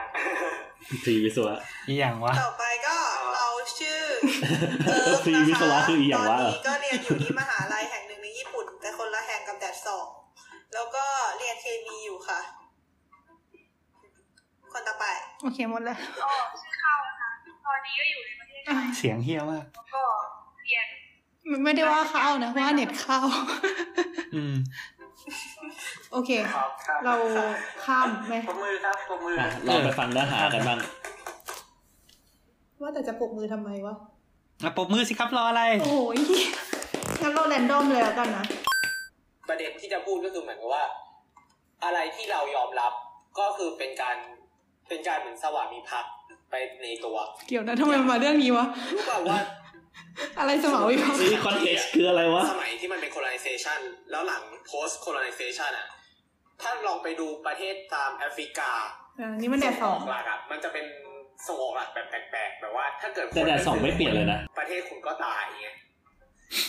[1.05, 1.55] พรีวิศวะ
[1.89, 2.97] อีอย่างวะต่อไปก็
[3.35, 3.47] เรา
[3.79, 4.01] ชื่อ
[4.87, 10.07] เอิร์ฟพรีนะวิศคะวะคืออีหยังวะตอนนี้ก็เรียนอยู่ที่มหาลัยแห่งหนึ่งในญี่ปุ่น แต่คนละแห่งกับแดดสอง
[10.75, 11.05] แล้วก็
[11.39, 12.41] เรียนเคมีอยู่ค่ะ
[14.73, 15.07] คนต่อไป
[15.43, 16.31] โอเคหมดแล้วก็
[16.61, 17.31] ชื่อข้าวนะคะ
[17.67, 20.03] ตอนนี้ก็อยู่ในประเทศไทยเสียงเฮี้ยมากแล้วก็
[20.65, 20.87] เรียน
[21.65, 23.21] ไม่ได้ว่าเข้านะว่าเน็ตเข้า
[24.35, 24.55] อืม
[26.13, 27.15] โอเค ครับครับเรา
[27.85, 30.79] ข้ามไหมปรบมือครับปรบมืออะเราไปฟังเนื้อหากันบ้าง
[32.81, 33.95] ว่าแต่จะปรบมือทำไมวะ
[34.63, 36.19] อะปรบมือสิครับรออะไร โอ้ย
[37.21, 38.45] งั้นเราแรนดอมเลยแล้วกันนะ
[39.49, 40.85] ประเด็นที่จะพูดก็คือเหมือนกับว่า
[41.85, 42.93] อะไรที่เรายอมรับ
[43.39, 44.17] ก็คือเป็นการ
[44.89, 46.13] เป็นการเหมือนสวามีภักดิ์
[46.51, 47.17] ไปในตัว
[47.49, 49.39] เกี่ยวนะทำไมมันมาเรื่องนี้วะ รู้ป่าว่า
[50.39, 53.81] อะไรสมองวิพัฒน์นี่คอนเท็กซ์คืออะไรวะ สมัยที่มันเป็น colonization
[54.11, 55.87] แล้วหลัง post colonization อะ
[56.63, 58.71] ถ้าลองไปดูประเทศตามแอฟริกา
[59.21, 60.87] อ่านี่มันแดดสองส่หลักอะ มันจะเป็น
[61.47, 65.77] ส่งออกหลักแบบแปลกๆแบบว่า ถ้าเกิดแต่แดดสองไม่เปลี่ยนเลยนะ ประเทศคุณก็ตายอย่างเงี้ย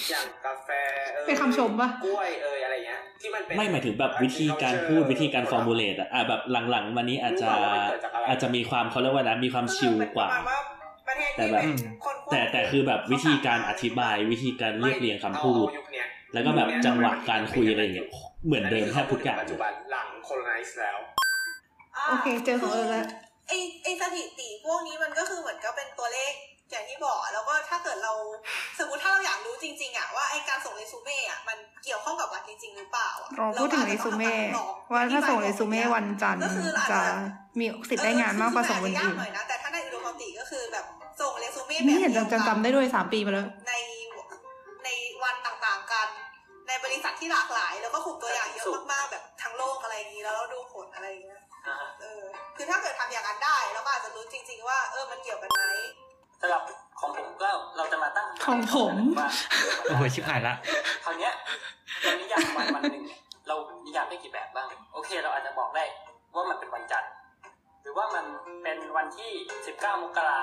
[0.10, 0.70] อย่างกาแฟ
[1.14, 7.52] เออเป็นคำชมปะกล้วยเอยอะไรเงี้ยที่มันเป็นไม่หมายถึงแบบวิธีการพูดวิธีการฟอร์มูลเลตอะอะแบบหลังๆมานี้อาจจะ
[8.28, 10.28] อาจจะมีความเขาเรียกว่านะมีความชิลกว่า
[11.08, 18.08] ประมณว่าประเทศแต่ที่แบบเป็นคนพวกแต่แต่คือแบบวิธีการอธิบายวิธีการเรียบเรียงคำพูดเอายุคเนี้ยแล้วก็แบบจังหวะการคุยอะไรอย่างเงี้ย
[18.46, 23.06] เหมือนเดิมแทบทุกอย่างปัจจุบันหลัง colonize แล้วาโอเคเจอของเออแล้ว
[23.48, 26.34] ไอไอสถิติพวกนี้มันก็คือเหมือนกับเป็นตัวเลข
[26.72, 28.14] อย่างที่บอกแล้วก็ถ้าเกิดเรา
[28.80, 34.34] สมมติถ้าเราอยากรู้จริง ๆอะว่าไอการส่งเรซูเม่อะมันเกี่ยวข้องกับวันจริง ๆ หรือเปล่าอะเราพูดถึงเรซูเม่
[34.94, 37.02] ว่าถ้าส่งเรซูเม่วันจันทร์ก็คืออาจจะ
[37.60, 40.86] มีสิทธิ์ได้งานมากกว่าส่งวันยาอื่กนหน่อยนะแต่ถ้าในอุดมค ติก็คือแบบ
[41.20, 43.74] ส่งเรซูเม่แบบนี่เห็นดียวกัจำจำได้ด้วยสามปีมาแล้ว ใน
[44.84, 44.90] ใน
[45.24, 46.08] วันต่างๆกัน
[46.68, 52.22] ในบริษัทที่หลากหลาย แล้วก็กลุ่มตัวอย่างเยอะมากๆแบบทั้งโลกอะไรอย่างนี้แล้วเราดูผลอะไรอย่างเงี้ยอ่าฮะเออ
[52.56, 55.64] คือถ้าเกิดทำอย่างนั้นได้เราก็อาจจะรู้จริง ๆ ว่าเออมันเกี่ยวกันไหม
[56.42, 56.62] สำหรับ
[57.00, 59.30] ของผมก็เราจะมาตั้งของผมว่า
[59.86, 60.54] โอ้โหชิบหายละ
[61.04, 61.34] คราวเนี้ย
[62.02, 63.56] เรานิยามวันวันหนึ่งเนี่ยเรา
[63.86, 65.84] นิยามได้กี่แบบบ้าง โอเค เราอาจจะบอกได้
[66.36, 67.12] ว่ามันเป็นวันจันทร์
[67.84, 68.26] หรือว่ามัน
[68.64, 69.32] เป็นวันที่
[69.68, 70.42] 19 มกรา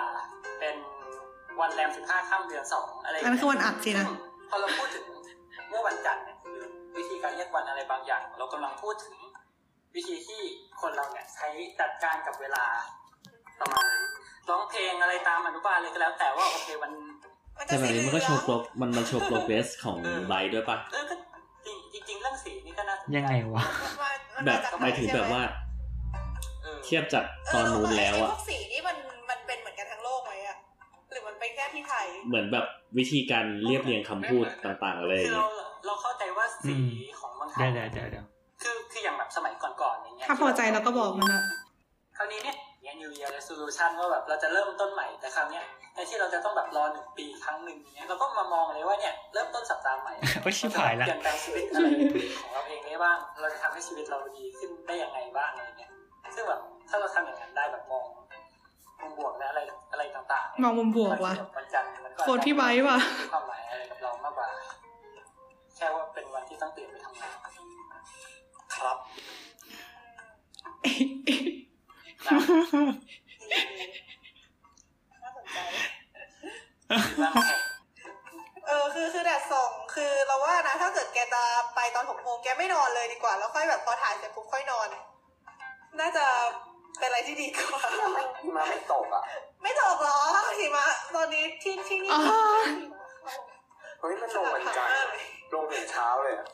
[0.61, 0.77] เป็น
[1.61, 4.19] วันแรม 15ค่ำเดือนสองอะไรย่างอันนั้เงี้ยนคือวันอัดสินะซึ่ง
[4.51, 5.05] พอเราพูดถึง
[5.69, 6.65] เมื่อวันจันทร์เนี่ยหรือ
[6.97, 9.17] วิธีการเรียกวันอะไรบางอย่าง เรากำลังพูดถึง
[9.97, 10.41] วิธีที่
[10.81, 11.49] คนเราเนี่ยใช้
[11.81, 12.65] จัดการกับเวลา
[13.61, 14.05] ประมาณนั้น
[14.49, 16.93] ร้องเพลงอะไรตามอนุบาลเลยก็แล้ว แต่ว่าโอเคมัน
[17.59, 21.15] มันจะแต่แบบสีนี้มันก็โชว์เหโปลืรองมันมันโชว์โปรเกรสของไบร์ทด้วยปะเออก็
[21.67, 25.43] จริงจริงๆเรื่องสีนี่ก็น่าสนใจยังไงวะมันมามันแบบจกหมายถึงแบบว่า
[26.81, 27.25] เออเทียบจาก
[27.55, 28.97] ตอนนู้นแล้วเอออะพวกสีนี่มัน
[29.31, 30.57] มันเป็นเหมือนกันทั้งโลกไหมอะ
[31.11, 32.67] หรือมันเป็นแค่ที่ไทย เหมือนแบบ
[32.99, 38.27] วิธีการเรียบเรียงคำพูดต่างๆอะไรอคืย่าองเราเงี้ยเราเข้าใจว่าสีอืมของเมืองไทเดี๋ยยวเดี๋ยวเดี๋ยวเดี๋ยว
[38.63, 41.43] คือคืออย่างแบบสมัยก่อนๆอย่างเงี้ยถ้าพอใจเราก็บอกมันนะ
[42.17, 45.65] คราวนี้เนี่ยอย่าง New Year Resolution ว่าแบบเราจะเริ่มต้นใหม่แต่คราวเนี้ย
[45.95, 51.87] ในที่เราจะต้องแบบรอหนึ่งปีครั้งหนึ่งอย่างเงี้ยเราก็มามองเลยว่าเนี่ยเริ่มต้นสัปดาห์ใหม่โอ้ยชิบหายละเปลี่ยนแปลงชีวิตอะไร
[52.41, 55.90] ของเราเองได้บ้างเราจะทำให้ชีวิตเราดีขึ้นได้ยังไงบ้างอะไรเงี้ย
[56.35, 58.05] ซึ่งแบบถ้าเราทำอย่างนั้นได้แบบมอง
[59.01, 59.61] มองบวกและอะไร
[59.93, 64.49] อะไรต่างๆมองมุมบวกว่ะวันจันทร์มันก็โคตรพี่ไบร์ทว่ะมีความหมายอะไรกับเรามากกว่า
[65.77, 67.37] แค่ว่าเป็นวันที่ต้องตื่นไปทำงาน
[68.77, 68.97] ครับ
[75.23, 75.59] น่าสนใจ
[77.23, 77.61] บ้างแข่ง
[78.67, 81.43] เออคือคือแดดส่องคือเราว่านะ ถ้าเกิดแกจะ
[81.75, 84.89] ไปตอนหกโมงแกไม่นอนเลยดีกว่า แล้วค่อยแบบพอถ่ายเสร็จปุ๊บค่อยนอน
[85.99, 86.25] น่าจะ
[86.99, 87.81] เป็นอะไรที่ดีกว่า
[88.41, 89.23] ที่มาไม่ตกอะ
[89.63, 90.19] ไม่ตกหรอ
[90.59, 92.23] หิมะตอนนี้ที่ที่นี่อ๋อ
[94.01, 95.07] เฮ้ยมันลงวันจันทร์อะ
[95.55, 96.47] ลงถึงเช้าเลยอะ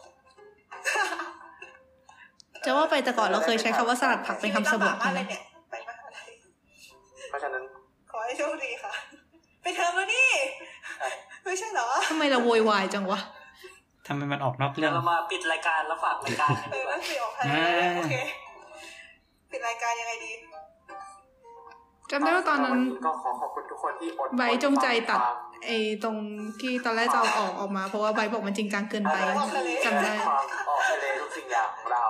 [2.65, 6.29] จะว่าไปแต่ก่อนเราเคยใช้คำว่าสลัดผักเป็นคำสะบัดมากเลนะยเนี่ยไปมหาลัย
[7.29, 7.63] เพราะฉะนั้น
[8.11, 8.93] ขอให้โชคดีค่ะ
[9.63, 10.29] ไปเทอมแล้วนี่
[11.45, 13.21] ไม่ใช่เหรอทำไมเราโวยวายจังวะ
[14.07, 18.15] ทำไมมันออกนอกเรื่เดี๋อยงวเรามาปิดรายการแล้วฝากรายการกันเอดีอกว่านั่นสิออกทะเลอ่าโอเค
[19.51, 20.33] ปิดรายการยังไงดี
[22.11, 25.37] จำได้ว่าตอนนั้นก็ขอขอบคุณทุกคนที่อดไบร์ทจงใจตัดความ
[25.67, 26.17] ไอ้ตรง
[26.61, 29.17] ที่ตอนแรกจะเอาออกออกมา เพราะว่าไบร์ทบอกมันจริงจังเกินไป
[29.85, 32.05] จำได้ความออกทะเลทุกสิ่งอย่างของเรา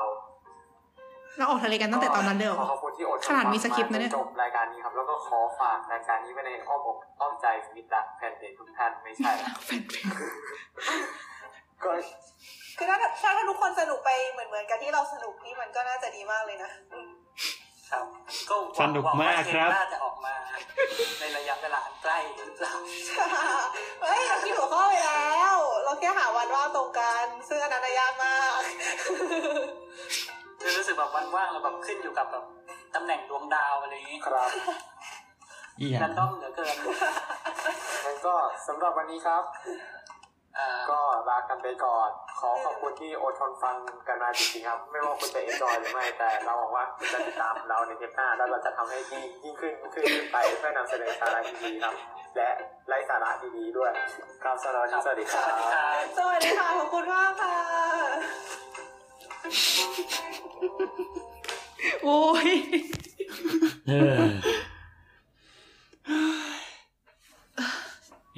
[1.39, 10.05] เราออกทะเลกันตั้งแต่ตอนนั้นเลยเหรอขอขอบคุณที่อดทขนาดมีสคริปต์นะเนี่ยจบรายการนี้ครับ แล้วก็ขอฝากรายการนี้ไว้ในอ้อมอกอ้อมใจมิตรรักแฟนเพจทุกท่านไม่ใช่ละแฟนเพจ
[11.85, 11.91] ก็
[12.79, 17.11] คือถ้าถ้าถ้าทุกคนสนุกไปเหมือนเหมือนกันที่เราสนุกนี่มันก็น่าจะดีมากเลยนะอืม
[17.91, 18.05] ครับ
[18.51, 20.35] ก็หสวังนุกหวังว่มากครับเทปน่าจะออกมา
[21.21, 22.75] ในระยะเวลาอันใกล้หรือเปล่า
[24.03, 28.61] เฮ้ยเราคิดหัวข้อไปแล้ว เราแค่หาวันว่างตรงกันซึ่งอันนั้นนะยากมาก
[30.61, 32.45] คือรู้สึกแบบวันว่างเราแบบขึ้นอยู่กับแบบ
[32.95, 34.51] ตำแหน่งดวงดาวอะไรอย่างนี้ครับ
[35.79, 36.77] อีหยังรันดอมเหลือเกิน
[38.05, 38.35] งั้นก็
[38.67, 39.96] สำหรับวันนี้ครับอ่า
[40.91, 43.77] ก็ลากันไปก่อน ขอขอบคุณที่อดทนฟัง
[44.09, 51.95] กันมาจริงๆครับ ไม่ว่าคุณจะเอนจอยหรือไม่ แต่เราหวังว่าคุณจะติดตามเราในเทปหน้า แล้วเราจะทำให้ดียิ่งขึ้นยิ่งขึ้นไปเพื่อนำเสนอสาระดีๆครับ
[52.37, 52.49] และ
[52.89, 53.91] ไร้สาระดีๆด้วย
[54.43, 57.57] ครับสำหรับวันนี้สวัสดีคสรัวัสดีครับบสวัสดีค่ะ ขอบคุณมากค่ะ
[62.05, 62.49] โอ้ย
[63.89, 64.27] เออ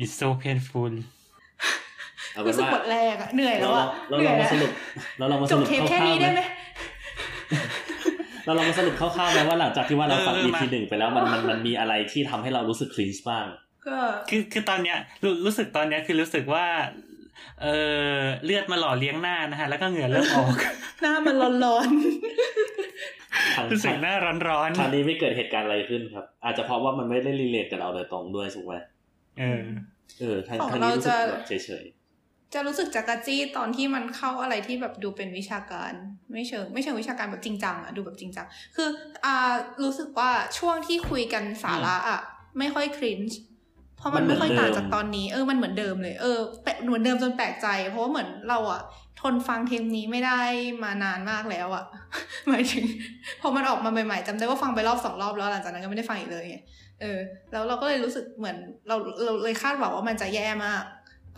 [0.03, 1.18] it's so painful เอาเป็
[2.47, 4.71] รู้นสึกว่าหมดแรงอะเหนื่อยแล้เราวอะเราเหนื่เราอยมาแล้วสรุป
[5.19, 6.41] เราลองมาจสบรุปเทปแค่คร่าวนี้ๆได้ไหม
[8.45, 13.47] เราลองมาสรุปคร่าวๆไหมว่าหลังจากที่ว่าเราฟังเออ EP มาหนึ่งไปแล้วมันมันมันมีอะไรที่ทำให้เรารู้สึกคลีนบ้าง
[13.87, 13.99] ก็
[14.31, 16.67] คือคือตอนเนี้ยรู้รู้สึกตอนเนี้ยคือรู้สึกว่า
[17.63, 17.67] เอ
[18.15, 20.55] อเลือดมาหล่อเลี้ยงหน้านะฮะ แล้วก็เหงื่อเริ่มออก
[21.03, 21.89] หน้ามันร้อน
[23.57, 24.39] ทางรู้สึกหน้าร้อน
[24.79, 29.61] คราวนี้ไม่เกิดเหตุการณ์อะไรขึ้นครับ อาจจะเพราะว่ามันไม่ได้รีเลทกับเราโดยตรงด้วยถูกไหมๆเออ
[30.21, 31.98] เออทางของทางเรานี้รู้สึกจะแบบเฉยๆ
[32.55, 35.93] จะรู้สึกจักรจี้ตอนที่มันเข้าอะไรที่แบบดูเป็นวิชาการ
[36.33, 38.47] ไม่เชิงไม่เชิงวิชาการแบบจริงจังอะดูแบบจริงจัง
[38.77, 38.89] คือ
[39.25, 42.21] อ่ารู้สึกว่าช่วงที่คุยกันสาระอะ
[42.59, 43.39] ไม่ค่อยครินช์
[43.99, 48.81] เพราะมันไม่ค่อยต่างจากตอนนี้เออมันเหมือนเดิมเลยเออแปลเหมือนเดิมจนแปลกใจ เพราะว่าเหมือนเราอะ
[49.21, 50.41] ทนฟังเทปนี้ไม่ได้
[50.85, 51.85] มานานมากแล้วอะ
[52.49, 52.85] หมายถึง
[53.41, 56.47] พอมันออกมาใหม่ๆจำได้ว่าฟังไปรอบสองรอบแล้วหลังจากนั้นก็ไม่ได้ฟังอีกเลย
[57.01, 57.19] เออ
[57.53, 58.57] แล้วเราก็เลยรู้สึกเหมือน
[58.89, 60.83] เราเราเลยคาดหวังว่ามันจะแย่มาก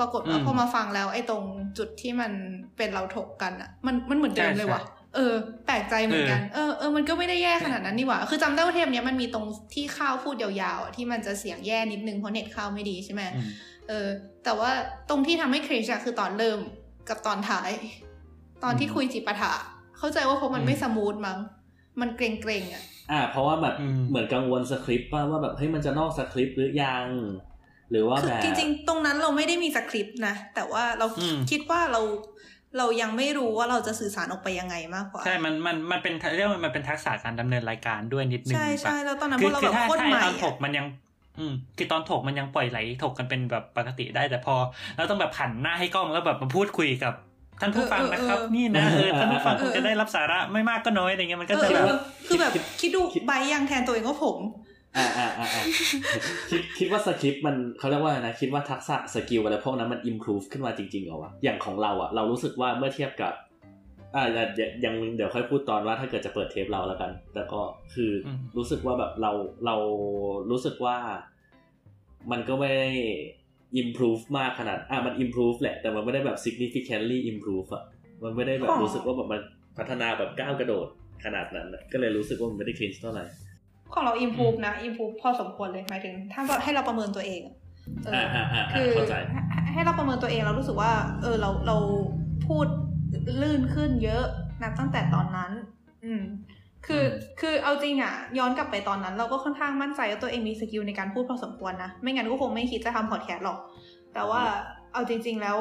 [0.00, 1.42] ปรากฏว่าอืมพอมาฟังแล้ว ไอ้ตรง
[1.78, 2.32] จุดที่มัน
[2.76, 5.34] เป็นเราถกกันอะมันมันเหมือนเดิมเลยว่ะใช่เออ
[5.66, 9.44] แปลกใจเหมือนกันเออเออมันก็ไม่ได้แย่ขนาดนั้นนี่หว่า คือจำได้ว่าเทปเนี้ยมันมีตรง
[9.74, 13.48] ที่ข้าวพูดยาวๆอะที่มันจะเสียงแย่นิดนึงเพราะเน็ตข้าวไม่ดีใช่ไหมอืม
[13.88, 14.08] เออ
[14.44, 14.70] แต่ว่า
[15.08, 16.58] ตรงที่ทำให้ cringe อะคือตอนเริ่ม
[17.08, 17.70] กับตอนท้าย
[18.64, 19.52] ตอนที่คุยจิปาถะ
[19.98, 21.38] เข้าใจว่าเพราะมันไม่ smooth มั้ง
[22.00, 27.06] มันเกร็งๆอะๆอ่า เพราะว่าแบบอืมเหมือนกังวลสคริปต์ว่าว่าแบบเฮ้ยมันจะนอกสคริปต์หรือยัง
[27.90, 32.00] หรือว่าคือแบบจริงๆ ตรงนั้นเราไม่ได้มีสคริปต์นะ แต่ว่าเราอืมคิดว่าเรา
[32.78, 40.86] เรายังไม่รู้ว่าเราจะสื่อสารออกไปยังไงมากกว่า ใช่ มันมันมันเป็นเรียกว่ามันเป็นทักษะการดำเนินรายการด้วยนิดนึงใช่ใช่แบบแล้วตอนนั้นคืพวกเราคืแบบถ้าโคตรถ้าใหม่ตอนถกอะมันยัง
[41.38, 44.54] อืมคือตอนถกมันยังปล่อยไหลถกกันเป็นแบบปกติได้ แต่พอ
[44.96, 47.14] เราต้องแบบหันหน้าให้กล้องแล้วแบบมาพูดคุยกับ
[47.60, 54.38] ท่านผู้ฟังนะครับ นี่นะเออท่านผู้ฟังคงจะได้รับสาระไม่มากก็น้อยอะไรเงี้ยมันก็เออจะเอแบอบเออคือแบบคิดดูไบร์ทยังแทนตัวเองว่าผม
[54.96, 55.64] อ่าอ่าอ่าอ่า
[56.50, 63.32] คิดคิดว่าสคริปต์มันเขาเรียกว่าอะไรนะคิดว่าทักษะ skill อะไรพวกนั้นมันอิมพ o ูฟขึ้นมาจริงๆเหรอวะอย่างของเราอะเรารู้สึกว่าเมื่อเทียบกับ
[64.14, 64.24] อ่า
[64.54, 67.60] เดี๋ยวยังเดี๋ยวค่อยพูดตอนว่าถ้าเกิดจะเปิดเทปเราแล้วกัน แต่ก็
[67.94, 69.32] คืออมรู้สึกว่าแบบเรา
[69.66, 69.76] เรา
[70.50, 70.96] รู้สึกว่า
[72.30, 72.90] มันก็ไม่ได้
[73.82, 77.84] improve มากขนาด อะมัน improve แหละ แต่มันไม่ได้แบบ significantly improve อะ
[78.22, 79.40] มันไม่ได้แบบอ๋อรู้สึกว่าแบบมัน
[79.78, 80.86] พัฒนาแบบก้าวกระโดด
[81.24, 83.24] ขนาดนั้นอะก็เลยรู้สึกว่ามันไม่ได้ cringe เท่าไหร่
[83.94, 87.54] ของเราอิมพูฟนะอิมพูฟพอสมควรเลยหมายถึง ถ้าให้เราประเมินตัวเองอะ
[88.04, 89.40] เอออ่าออ่าอ่าคือเข้าใจให้
[89.72, 91.76] ให้เราประเมินตัวเองเรารู้สึกว่า เออเราเรา
[92.46, 92.66] พูด
[93.42, 94.24] ลื่นขึ้นเยอะ
[94.62, 95.52] นับตั้งแต่ตอนนั้น
[96.04, 96.22] อืม
[96.86, 97.04] คือ
[97.40, 103.58] คือเอาจริงอะย้อนกลับไปตอนนั้น เราก็ค่อนข้างมั่นใจว่าตัวเองมี skill ในการพูดพอสมควรนะ ไม่งั้นก็คงไม่คิดจะทำพอดแคสต์หรอก
[104.14, 104.42] แต่ว่า
[104.92, 105.56] เอาจริง ๆ แล้ว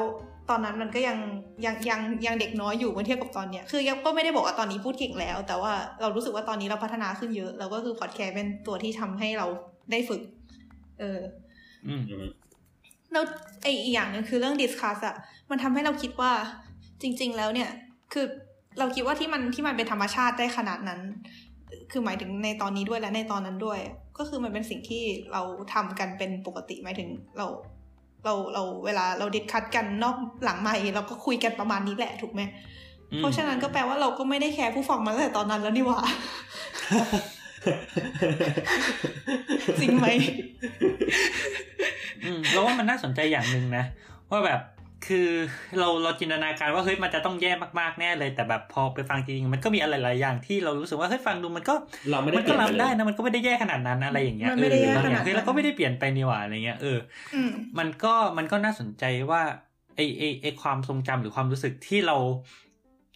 [0.50, 1.18] ตอนนั้นมันก็ยัง
[1.64, 9.46] ยังยังยังเด็กน้อยอยู่เมื่อเทียบกับตอนเนี้ยคือยังก็ไม่ได้บอกว่าตอนนี้พูดเก่งแล้ว แต่ว่าเรารู้สึกว่าตอนนี้เราพัฒนาขึ้นเยอะแล้วก็คือพอดแคสต์เป็นตัวที่ทำให้เรา
[9.90, 10.22] ได้ฝึก
[11.00, 11.20] เออ
[11.86, 12.26] อืมอืม
[13.12, 13.24] แล้ว
[13.62, 15.16] ไออีกอย่างหนึ่งคือเรื่อง discuss อะ
[15.50, 16.32] มันทำให้เราคิดว่า
[17.02, 17.70] จริง ๆ แล้วเนี่ย
[18.12, 18.26] คือ
[18.78, 21.00] เราคิดว่าที่มันที่มันเป็นธรรมชาติได้ขนาดนั้น
[21.90, 23.80] คือหมายถึงในตอนนี้ด้วยและในตอนนั้นด้วย
[24.18, 25.42] ก็คือมันเป็นสิ่งที่เรา
[25.74, 27.46] ทำกันเป็นปกติหมายถึงเรา
[28.24, 32.42] เราเราเวลาเรา discuss กันนอกหลังไมค์่เราก็คุยกันประมาณนี้แหละถูกไหม
[33.12, 35.98] อืมเพราะฉะนั้นก็แปลว่าเราก็ไม่ได้แคร์ผู้ฟังมาตั้งแต่ตอนนั้นแล้วนี่หว่า
[39.80, 40.06] จริงไหม
[42.24, 43.84] อืมเราว่ามันน่าสนใจอย่างหนึ่งนะ
[44.30, 44.60] ว่าแบบ
[45.06, 45.28] คือ
[45.78, 51.74] เราเราจินตนาการว่าเฮ้ยมันจะต้องแย่มากๆแน่เลย แต่แบบพอไปฟังจริงๆมันก็มีอะไรหลายอย่างที่เรารู้สึกว่าเฮ้ยฟังดูมันก็
[52.10, 56.98] เราไม่ได้มันเปก็ลี่ยนไปรับเลได้ยนะมันก็ไม่ได้แย่ขนาดนั้นอะไรอย่างเงี้ยมันไม่ได้แย่เออบางอขนาย่าดงเฮ้ยนั้นเราก็ไม่ได้เปลี่ยนไปนี่หว่าอะไรเงี้ยเออ
[57.34, 59.42] อืมมันก็มันก็น่าสนใจว่า
[59.96, 62.16] ไอไอไอความทรงจำหรือความรู้สึกที่เรา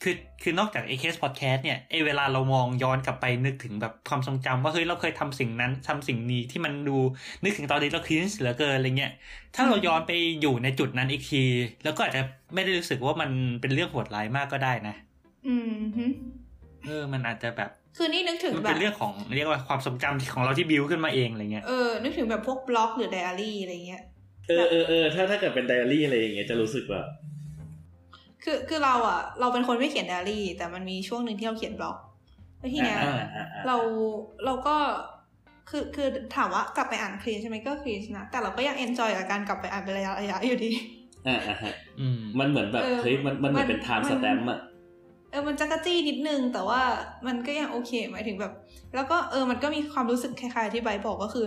[0.05, 6.97] คือคือนอกจากไอ้เคสพอดแคสต์เนี่ยไอ้เวลาเรามองย้อนกลับไปนึกถึงแบบความทรงจำว่าเฮ้ยเราเคยทำสิ่งนั้นทำสิ่งนี้ที่มันดู
[7.45, 9.13] นึกถึงตอนนี้เรา cringe เหลือเกินอะไรเงี้ย
[9.55, 11.43] ถ้าเราย้อนไปอยู่ในจุดนั้นอีกที
[11.85, 12.23] แล้วก็อาจจะ
[12.55, 13.31] ไม่ได้รู้สึกว่ามัน
[13.61, 14.95] เป็นเรื่องโหดร้ายมากก็ได้นะ
[15.47, 16.05] อืมฮึ
[16.87, 24.03] เออ มันอาจจะแบบ คือนี่นึกถึงมันแบบเป็นเรื่องของเรียกว่าความทรงจำที่ของเราที่บิวขึ้นมาเองอะไรเงี้ยเออนึกถึงแบบพวกบล็อกหรือไดอารี่อะไรเงี้ย
[24.49, 27.07] เออเออเออถ้าถ้าเกิดเป็นไดอารี่อะไรอย่างเงี้ยจะรู้สึกแบบ
[28.45, 31.97] คือคือเราอะ เราเป็นคนไม่เขียนไดอารี่ แต่มันมีช่วงหนึ่งที่เราเขียนบล็อก
[32.59, 33.77] แล้วทีเนี้ยอ่าอ่าอ่าเรา
[34.45, 34.77] เราก็
[35.71, 40.71] คือคือถามว่ากลับไปอ่าน cringe ใช่ไหมก็ cringe นะแต่เราก็ยัง enjoy กับการกลับไปอ่านเป็นระยะระยะอยู่ดี
[41.27, 44.61] อ่าอ่าฮะอืมมันเหมือนแบบเออเฮ้ยมันมันเหมือนมันเป็น time มันสแตมป์อะ
[45.31, 46.81] เออมันจั๊กจี้นิดนึง แต่ว่า
[47.27, 48.53] มันก็ยังโอเคหมายถึงแบบ
[48.95, 51.47] แล้วก็เออมันก็มีความรู้สึกคล้ายๆที่ไบร์ทบอกก็คือ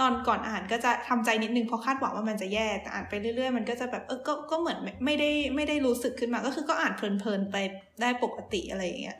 [0.00, 7.56] ตอนก่อนอ่านก็จะทำใจนิดนึงเพราะคาดหวังว่ามันจะแย่แต่อ่านไปเรื่อยๆ มันก็จะแบบเออก็ก็เหมือนไม่ไม่ได้ไม่ได้รู้สึกขึ้นมาก็คือก็อ่านเพลินๆไป
[8.00, 9.18] ได้ปกติอะไรอย่างเงี้ย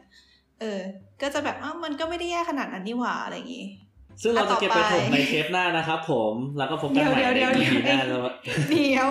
[0.61, 0.81] เออ
[1.23, 3.67] ก็จะแบบอ้าวมันก็ไม่ได้แย่ขนาดนั้นนี่หว่าอะไรอย่างงี้
[4.23, 8.21] ซึ่งเราจะเก็บไปอะต่ถอไปกในเทปหน้านะครับผมแล้วก็พบกันใหม่เดี๋ยวในเดี๋ยว EP หเดี๋น้ายวแล้ว
[8.71, 9.09] เดี๋ยว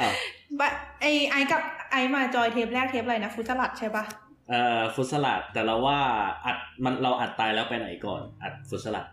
[0.00, 0.12] อ้าว
[0.58, 0.68] บะ
[1.00, 1.62] ไอไอกับ
[1.92, 4.04] ไอมาจอยเทปแรกเทปอะไรนะฟุตสลัดใช่ปะ
[4.50, 5.98] เอ่อฟุตสลัดแต่เราว่า
[6.44, 9.06] อัดมันเราอัดตายแล้วไปไหนก่อน อัดฟุตสลัด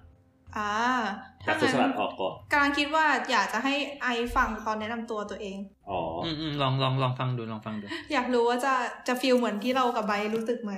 [0.57, 0.73] อ่า
[1.32, 3.73] แต่ ถ้าฟุตสลังั้ดนออกก่อนกำลังคิดว่าอยากจะให้
[4.03, 5.57] ไอฟังตอนแนะนำตัวตัวเอง
[5.89, 8.73] อ๋ออืมอืมลองลองลองฟังดูลองฟังดู อยากรู้ว่าจะ
[9.07, 10.73] จะฟีลเหมือนที่เรากับไบร์ทรู้สึกไหม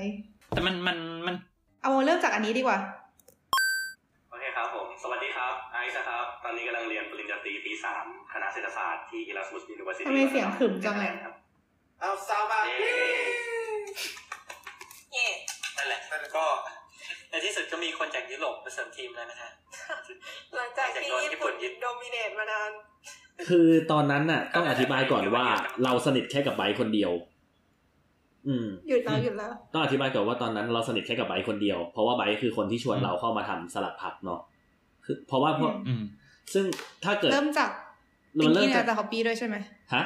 [0.54, 0.98] แต่มันมัน
[1.28, 1.36] มัน
[1.84, 2.78] เอาเริ่มจากอันนี้ดีกว่า
[4.30, 11.34] โอเคครับผม สวัสดีครับ ไอซ์นะครับ ตอนนี้กำลังเรียนปริญญาตรีปีสามคณะเศรษฐศาสตร์ที่ Erasmus University ทำไมเสียงขรึมจังเลยครับ
[12.00, 12.78] เอาซาวมาเย้
[15.14, 15.28] เย่
[15.78, 16.00] นั่นแหละ
[16.38, 16.46] ก็
[17.36, 19.52] ในที่สุดก็มีคนจากยุโรปมาเสริมทีมแล้วนะฮะ
[20.56, 22.72] หลังจากที่หลังจากโดนญี่ญี่ปุ่ปุ่นนยึดโดมิเนตมานาน
[23.50, 25.46] คือตอนนั้นน่ะ ต้องอธิบายก่อนว่า
[25.84, 27.12] เราสนิทแค่กับไบร์ทคนเดียว
[28.48, 34.42] อืมหยุดแล้วหยุดแล้ว ต้องอธิบายก่อนว่าตอนนั้นเราสนิทแค่กับไบร์ทคนเดียว เพราะว่าไบร์ทคือคนที่ชวนเราเข้ามาทำสลัดผักเนาะ
[35.06, 36.04] คือเพราะว่าเพราะอืม
[36.54, 36.66] ซึ่ง
[37.04, 37.72] ถ้าเกิดเริ่มจาก
[38.36, 39.56] เราติ๊งเริ่กี้มในจากแต่ฮอบบี้ด้วยใช่ไหม
[39.94, 40.04] ฮะ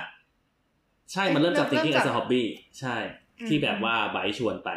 [1.11, 2.43] ใช่มันเริ่มจากเริ่ thinking มจาก as a hobby
[2.79, 2.95] ใช่
[3.39, 4.69] อืมที่แบบว่าไบร์ทชวนไป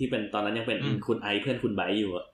[0.00, 2.26] ที่เป็นตอนนั้นยังเป็นอืมคุณไอซ์เพื่อนคุณไบร์ทอยู่อะ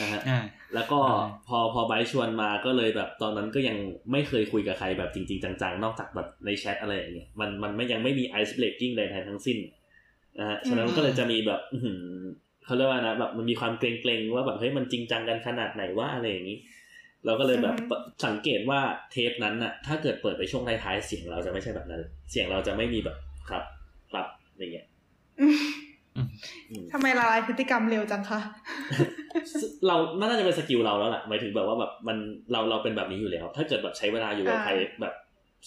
[0.00, 0.38] นะฮะอ่า
[0.74, 3.76] แล้วก็อ่าพอพอไบร์ทชวนมาก็เลยแบบตอนนั้นก็ยัง
[4.12, 9.58] ไม่เคยคุยกับใครแบบจริง ๆ จัง ๆ นอกจากแบบในแชทอะไรอย่างเงี้ยมันมันไม่ยังไม่มี ice breaking ใดๆทั้งสิ้น
[10.38, 12.02] นะฮะฉะนั้นก็เลยจะมีแบบอื้อหือ
[12.64, 16.58] เขาเรียกว่านะแบบมันมีความเกรงๆว่าแบบเฮ้ยมันจริงจังกันขนาดไหนว่าอะไรอย่างนี้
[17.24, 18.80] เราก็เลยแบบอือฮึสังเกตว่า
[19.12, 23.16] เทปนั้นน่ะ ถ้าเกิดเปิดไปช่วงท้ายๆเสียงเราจะไม่ใช่แบบนั้น เสียงเราจะไม่มีแบบ
[23.48, 23.64] ครับ
[24.10, 24.26] ครับ
[24.58, 24.86] อย่างเงี้ย
[25.40, 25.83] อืมอืม
[26.92, 28.40] ทำไมละลายพฤติกรรมเร็วจังคะ
[29.86, 32.16] เราน่าจะเป็น skill เราแล้วล่ะหมายถึงแบบว่าแบบมัน
[32.52, 35.14] เราเราเป็นแบบนี้อยู่แล้ว ถ้าเกิดแบบใช้เวลาอยู่กับอ่าใครแบบ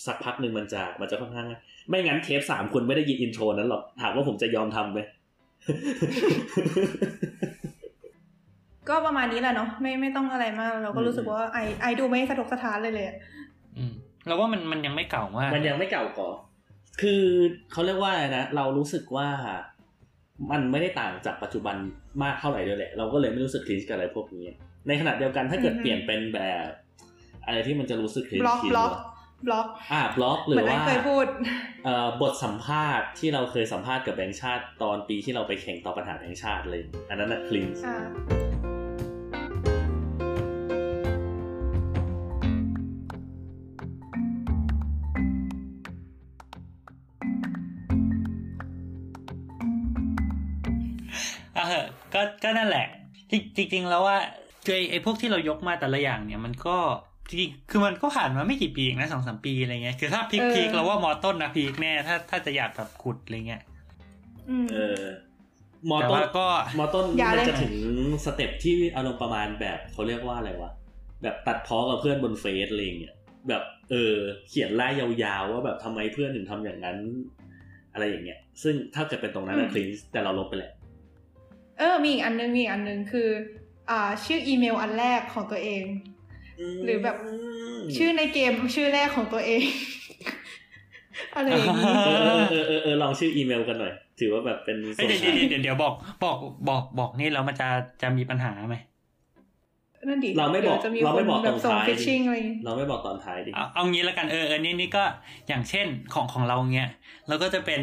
[0.06, 5.00] สักพักหนึ่งมันจะมันจะค่อนข้างง่ายไม่งั้นเทปสามคุณไม่ได้ยิน intro นั้นหรอกถามว่าผมจะยอมทำไหม
[8.90, 13.18] ก็ประมาณนี้แหละเนาะไม่ไม่ต้องอะไรมาก เราก็รู้สึกว่าไอซ์ไอซ์ดูไม่สะทกสะท้านเลยเลยอะ
[13.78, 13.94] อืม
[14.28, 16.36] เราว่ามันมันยังไม่เก่ามาก มันยังไม่เก่าก่อน
[17.02, 17.24] คือ
[17.72, 19.30] เขาเรียกว่าอะไรนะ เรารู้สึกว่า
[20.52, 21.76] มันไม่ได้ต่างจากปัจจุบัน
[22.24, 24.46] มากเท่าไหร่ด้วยแหละ เราก็เลยไม่รู้สึก cringe กับอะไรพวกนี้
[24.88, 26.68] ในขณะเดียวกันถ้าเกิดเปลี่ยนเป็นแบบ
[27.46, 28.92] อะไรที่มันจะรู้สึก cringe blog blog
[29.48, 31.26] blog อ่าบล็อกหเหรือเหมือนไอซ์ว่าเคยพูด
[31.86, 37.66] เอ่อบทสัมภาษณ์ที่เราเคยสัมภาษณ์กับแบงค์ชาติตอนปีที่เราไปแข่งตอบปัญหาแบงค์ชาติเลย อันนั้นน่ะ cringe
[52.44, 52.86] ก็ก็นั่นแหละ
[53.32, 54.18] จริงจริงๆแล้วว่า
[54.66, 56.78] คือไอ้ไอ้พวกที่เรายกมาแต่ละอย่างเนี่ยมันก็
[57.30, 63.62] จริงๆคือมันก็ผ่านมาไม่กี่ปีเองนะสองสามปีอะไรเงี้ยคือถ้าพีคเออพีคเราว่ามอต้นนะพีคแน่ถ้าถ้าจะอยากแบบขุดอะไรเงี้ย
[64.50, 65.02] อืมเออ
[65.90, 67.76] มอแต่ต้นว่าก็มอต้นอย่ามันเลยจะถึง
[68.26, 70.72] สเต็ปที่อารมณ์ประมาณแบบเขาเรียกว่าอะไรวะ
[71.24, 73.16] แบบตัดพ้อกับเพื่อนบนเฟซอะไรอย่างเงี้ย
[73.50, 74.16] แบบเออ
[74.50, 76.98] เขียนไล่ยาวๆว่าแบบทำไมเพื่อนถึงทำอย่างนั้น
[77.94, 80.72] อะไรอย่างเงี้ย ซึ่งถ้าเกิดเป็นตรงนั้นนะคลินแต่เราลบไปแหละ
[81.78, 83.30] เออ มีอีกอันนึงมีอีกอันนึงคือ
[83.90, 85.84] อ่า ชื่ออีเมลอันแรกของตัวเอง
[86.84, 87.18] หรือแบบ
[87.98, 89.64] ชื่อในเกมชื่อแรกของตัวเอง
[91.36, 92.10] อะไรอย่างนี้เอ
[92.42, 96.38] อเออเออเออลองชื่ออีเมลกันหน่อย ถือว่าแบบเป็นเอ้ยเดี๋ยวส่วนเดี๋ยวเดี๋ยวเดี๋ยวบอกบอก
[96.70, 97.68] บอกบอกนี่แล้วมันจะ
[98.02, 98.78] จะมีปัญหาไหม
[100.10, 105.04] นั่นดิเราไม่บอกดี๋ยวจะมีเราคไม่นบอกแบตบอนส่งท้ายฟิชดิชิงอะไรอย่างงี้เราไม่บอกตอนท้ายดิเอาเอางี้แล้วกันเออเออนี่นี่ก็
[105.48, 106.90] อย่างเช่นของของเราเงี้ย
[107.28, 107.82] เราก็จะเป็น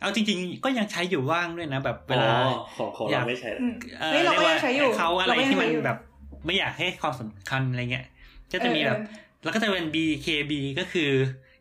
[0.00, 5.98] เอาจริงๆ ก็ยังใช้อยู่ว่างด้วยนะ แบบเวลาอ๋อของของอยาเรากไม่ใช่อืมเอ่อเฮ้ยเราก็รียังใช้อยู่เขาอะไรเราก็ยังที่มันใช้อยู่แบบ
[6.46, 8.06] ไม่อยากให้ความสำคัญอะไรเงี้ย
[8.52, 9.00] ก็จะมีเออแบบ
[9.44, 11.10] แล้วก็จะเป็น BKB ก็คือ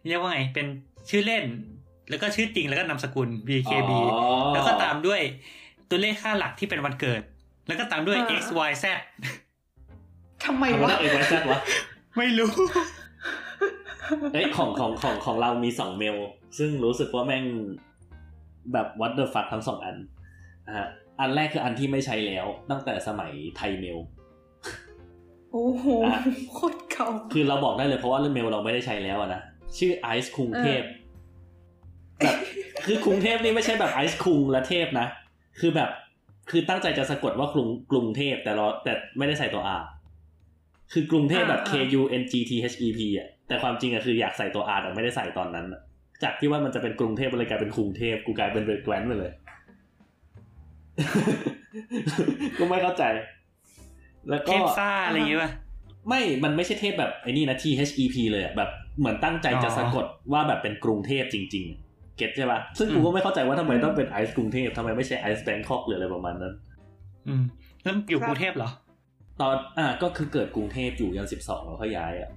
[0.07, 0.67] เรียกว่าไงเป็น
[1.09, 1.43] ชื่อเล่น
[2.09, 4.21] แล้วก็ชื่อจริงแล้วก็นามสกุล BKB อ๋อ
[4.53, 5.21] แล้วก็ตามด้วย
[5.89, 7.21] ตัวเลขค่าหลักที่เป็นวันเกิด
[7.67, 8.85] แล้วก็ตามด้วยอ่า x y z
[10.45, 11.59] ทำไมทำไมวะต้องเอ็กไวซ์วะ
[12.17, 12.51] ไม่รู้
[14.33, 16.17] เอ้ยของของของของเรามีสองเมล
[16.57, 17.45] ซึ่งรู้สึกว่าแม่ง
[18.73, 19.95] แบบ what the fuck ทั้งสองอัน
[20.67, 20.87] นะฮะ
[21.19, 23.99] อันแรกคืออันที่ไม่ใช้แล้ว ตั้งแต่สมัยไทยเมล
[25.51, 26.19] โอ้โหอะ
[26.53, 29.41] โคตรเก่าคือเราบอกได้เลยเพราะว่าเรื่องเมลเราไม่ได้ใช้แล้วอะนะ
[29.77, 30.83] ชื่อไอซ์คุงเทพ
[32.19, 32.37] แบบ
[32.85, 35.07] คือกรุงเทพนี่ไม่ใช่แบบไอซ์คุงและเทพนะ
[35.59, 35.89] คือแบบ
[36.49, 39.83] คือตั้งใจจะสะกดว่ากรุงกรุงเทพแต่เราแต่ไม่ได้ใส่ตัว R
[40.93, 45.81] คือกรุงเทพแบบ K อ่า U N G T H E P อะแต่ความจริงอะคืออยากใส่ตัว R แต่ไม่ได้ใส่ตอนนั้นอะ
[46.23, 49.31] จากที่ว่ามันจะเป็นกรุงเทพมันเลยกลายเป็นกรุงเทพกูกลายเป็นเรดแกรนไปเลย
[52.59, 53.03] ก็ไม่เข้าใจ
[54.29, 55.51] แล้วเทก็พซ่าอะไรอย่างเงี้ยป่ะ
[56.09, 61.79] ไม่ มันไม่ใช่เทพแบบไอ้นี่นะ T H E P เลยอะแบบเหมือนตั้งใจจะอ๋อสะกดว่าแบบเป็นกรุงเทพจริงๆอะ
[62.17, 66.53] เก็ตใช่ปะซึ่งกูอืมก็ไม่เข้าใจว่าทำไมต้องเป็นไอซ์กรุงเทพทำไมไม่ใช่ไอซ์แบงคอกหรืออะไรประมาณนั้น
[67.27, 67.43] อืม
[67.83, 68.69] แล้วอยู่กรุงเทพเหรอ
[69.41, 72.29] ตอนอะก็คือเกิดกรุงเทพอยู่ยันสิบสองแล้วค่อยย้ายอะ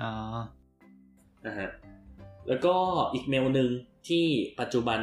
[0.00, 0.12] อ๋อ
[1.46, 1.68] นะฮะ
[2.50, 2.74] แล้วก็
[3.14, 3.68] อีกเมลหนึ่ง
[4.08, 4.24] ที่
[4.60, 5.00] ปัจจุบัน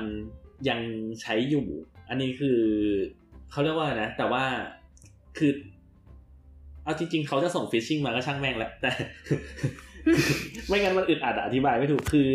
[0.70, 0.80] ยัง
[1.22, 1.68] ใช้อยู่
[2.10, 2.60] อันนี้คือ
[3.52, 4.44] เขาเรียกว่านะ แต่ว่า
[5.38, 5.52] คือ
[6.84, 8.92] เอาจริงๆเขาจะส่งฟิชชิ่งมาก็ช่างแม่งแหละแต่
[10.68, 12.28] ไม่งั้นมันอึดอัดอธิบายไม่ถูกคือ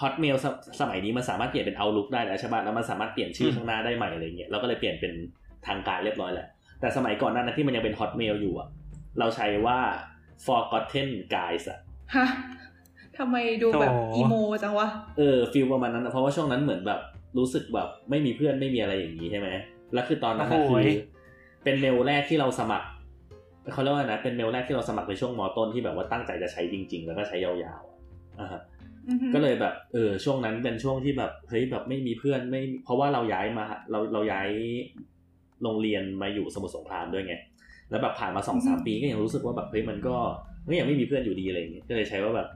[0.00, 0.46] Hotmail ส
[0.80, 5.12] สมัยนี้มันสามารถเปลี่ยนเป็น Outlook ได้แล้วใช่ปะแล้วมันสามารถเปลี่ยนชื่อข้างหน้าได้ใหม่อะไรเงี้ยเราก็เลยเปลี่ยนเป็น
[5.66, 6.46] ทางการเรียบร้อยแหละ
[6.80, 8.68] แต่สมัยก่อนหนั้นที่มันยังเป็น Hotmail อยู่อะ
[9.18, 9.78] เราใช้ว่า
[10.44, 11.78] forgotten guys อะ
[12.16, 12.26] ฮะ
[13.18, 14.88] ทำไมดูแบบโถอีโมจังวะ
[15.18, 17.00] เออฟิลประมาณนั้นนะเพราะว่าช่วงนั้นเหมือนแบบ
[17.38, 19.48] รู้สึกแบบไม่มีเพื่อนไม่มีอะไรอย่างนี้ใช่ไหม
[19.94, 20.98] แล้วคือตอนนั้นนะโอ้โหคือ
[21.64, 22.86] เป็นเมลแรกที่เราสมัคร
[23.72, 27.98] เขาเรียกว่านะเป็นเมลแรกที่เราสมัครในช่วงมอต้นที่แบบว่าตั้งใจจะใช้จริง ๆ แล้วก็ใช้ยาวๆอะ
[28.40, 28.60] อ่าฮะ
[29.08, 34.48] อือฮึก็เลยแบบเออช่วงนั้นเป็นช่วงที่แบบเฮ้ยแบบไม่มีเพื่อนไม่ เพราะว่าเราย้ายมา เราเราย้าย
[35.62, 37.34] โรงเรียนมาอยู่สมุทรสงครามด้วยไง
[37.90, 40.16] แล้วแบบผ่านมาสองสามปีก็ยังรู้สึกว่าแบบเฮ้ยมันก็
[40.68, 42.48] ก็ยังไม่มีเพื่อนอยู่ดีอะไรอย่างเงี้ยก็เลยใช้ว่าแบบ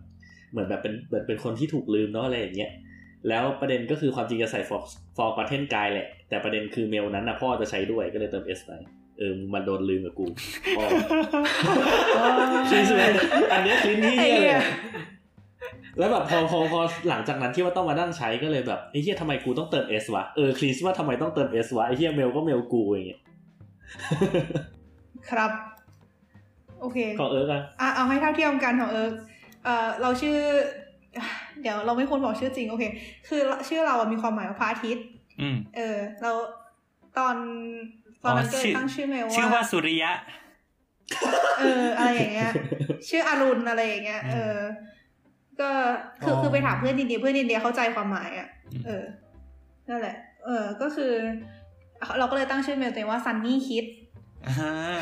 [0.51, 2.73] เหมือนแบบเป็นเหมือนเป็นคนที่ถูกลืมเนาะอะไรอย่างเงี้ย
[3.29, 4.81] แล้วประเด็นก็คือความจริงจะใส่ for
[5.17, 8.71] for g o t t e n guy แหละ แต่ประเด็นคือเมลนั้นนะพ่อจะใช้ด้วยก็เลยเติม s ไป
[9.19, 10.27] เออมันโดนลืมกับกู
[10.77, 10.85] พ่อ
[12.71, 14.63] จริงๆอันเนี้ยคลินที่ไอ้เลเหี้ยย
[15.99, 23.21] แล้วแบบพอพอพอหลังจากนั้นที่ว่าต้องมานั่งใช้ก็เลยแบบไอ้เหี้ยทำไมกูต้องเติม S วะเออคลีสว่าทำไมต้องเติม S วะไอ้เหี้ยเมลก็เมลกูอย่างเงี้ย
[25.31, 25.51] ครับ
[26.81, 29.13] โอเค ของเอิร์กอะอะเอาให้เท่าเทียมกันของเอิร์ก
[29.65, 30.39] เอ่อเราชื่อ
[31.63, 32.85] เดี๋ยวเราไม่ควรบอกชื่อจริงโอเค
[33.29, 35.07] คือชื่อเราอะมีความหมายว่าพระอาทิตย์
[35.41, 36.33] อืมเออ เรา
[37.19, 37.37] ตอน
[38.25, 40.13] ตอนนั้นอ๋อก็เลชื่ยอตั้งชื่อเมลชื่อว่าว่าสุริยะ
[41.61, 42.53] เออ อะไรอย่างเงี้ย
[43.09, 44.59] ชื่ออรุณอะไรอย่างเงี้ย เออ
[45.61, 45.71] ก็
[46.23, 49.05] คืออ๋อคือไปถามเพื่อนอินเดียเพื่อนอินเดียเข้าใจความหมายอะอืมเออ
[49.89, 51.13] นั่นแหละ เออ ก็คือ
[52.19, 53.85] เราก็เลยตั้งชื่อเมลตัวเองว่า Sunny Kid
[54.47, 55.01] อ่า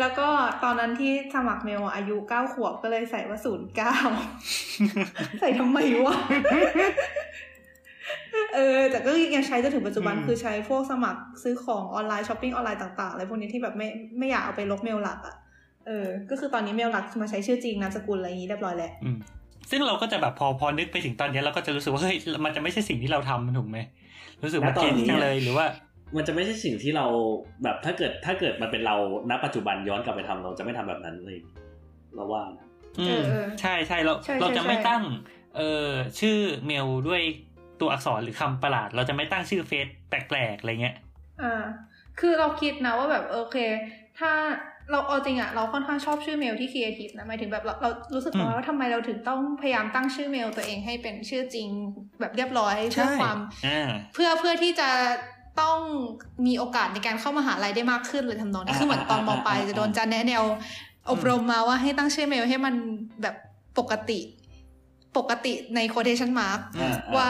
[0.00, 0.28] แล้วก็
[0.64, 3.94] ตอนนั้นที่สมัครเมลอะอายุเก้าขวบก็เลยใส่ว่าศูนย์เก้า
[5.40, 6.16] ใส่ทำไมวะ
[8.54, 13.88] เออแต่ก็ยังใช้จนถึงปัจจุบันอืมคือใช้พวกสมัครซื้อของออนไลน์ช้อปปิ้งออนไลน์ต่างๆอะไรพวกนี้ที่แบบไม่
[14.18, 15.36] ไม่อยากเอาไปลบเมลหลักอะ
[15.86, 19.18] เออ ก็คือตอนนี้เมลหลักมาใช้ชื่อจริงนามสกุลอะไรอย่างนี้เรียบร้อยแล้วอืม
[19.70, 23.78] ซึ่งเราก็จะแบบพอพอนึกไปถึงตอนเนี้ยเราก็จะรู้สึกว่าเฮ้ยมันจะไม่ใช่สิ่งที่เราทำถูกไหม
[24.42, 25.66] รู้สึกมันเกลียดจังเลยหรือว่า
[26.16, 27.06] มันจะไม่ใช่สิ่งที่เรา
[27.62, 28.96] แบบถ้าเกิดถ้าเกิดมันเป็นเรา
[29.30, 31.38] ณปัจจุบันย้อนกลับไปทำเราจะไม่ทำแบบนั้นเลย
[32.14, 32.66] เราว่านะ
[33.00, 35.02] อืเอมอเออใช่ใช่เราใช่ใช่เราจะไม่ใช่ตั้ง
[35.56, 35.88] เออ
[36.20, 37.22] ชื่อเมลด้วย
[37.80, 40.96] ตัวอักษรหรือคำประหลาด เราจะไม่ตั้งชื่อเฟซแปลกๆอะไรเงี้ย
[41.42, 41.64] อ่า
[42.20, 43.56] คือเราคิดนะว่าแบบโอเค
[44.18, 44.32] ถ้า
[44.90, 51.68] เราเอาจริงอะเราค่อนข้างชอบชื่อเมลที่ครีเอทีฟนะหมายถึงแบบเราเรารู้สึกอืมว่าทำไมเราถึงต้องพยายามตั้งชื่อเมลตัวเองให้เป็นชื่อจริง
[52.20, 54.88] แบบเรียบร้อยเพื่อความอ่าเพื่อเพื่อที่จะ
[55.62, 55.78] ต้อง
[56.46, 60.44] มีโอกาสในการเข้ามหาลัยได้มากขึ้นเลยทำนองนี้อ่าคือเหมือนตอนมอ่าปลายอ่าจะโดนจารย์แนะแนว
[61.10, 62.74] อบรมมาว่าให้ตั้งชื่อเมลให้มัน
[63.22, 63.34] แบบ
[63.78, 64.20] ปกติ
[65.16, 67.28] ปกติใน quotation mark อืมว่า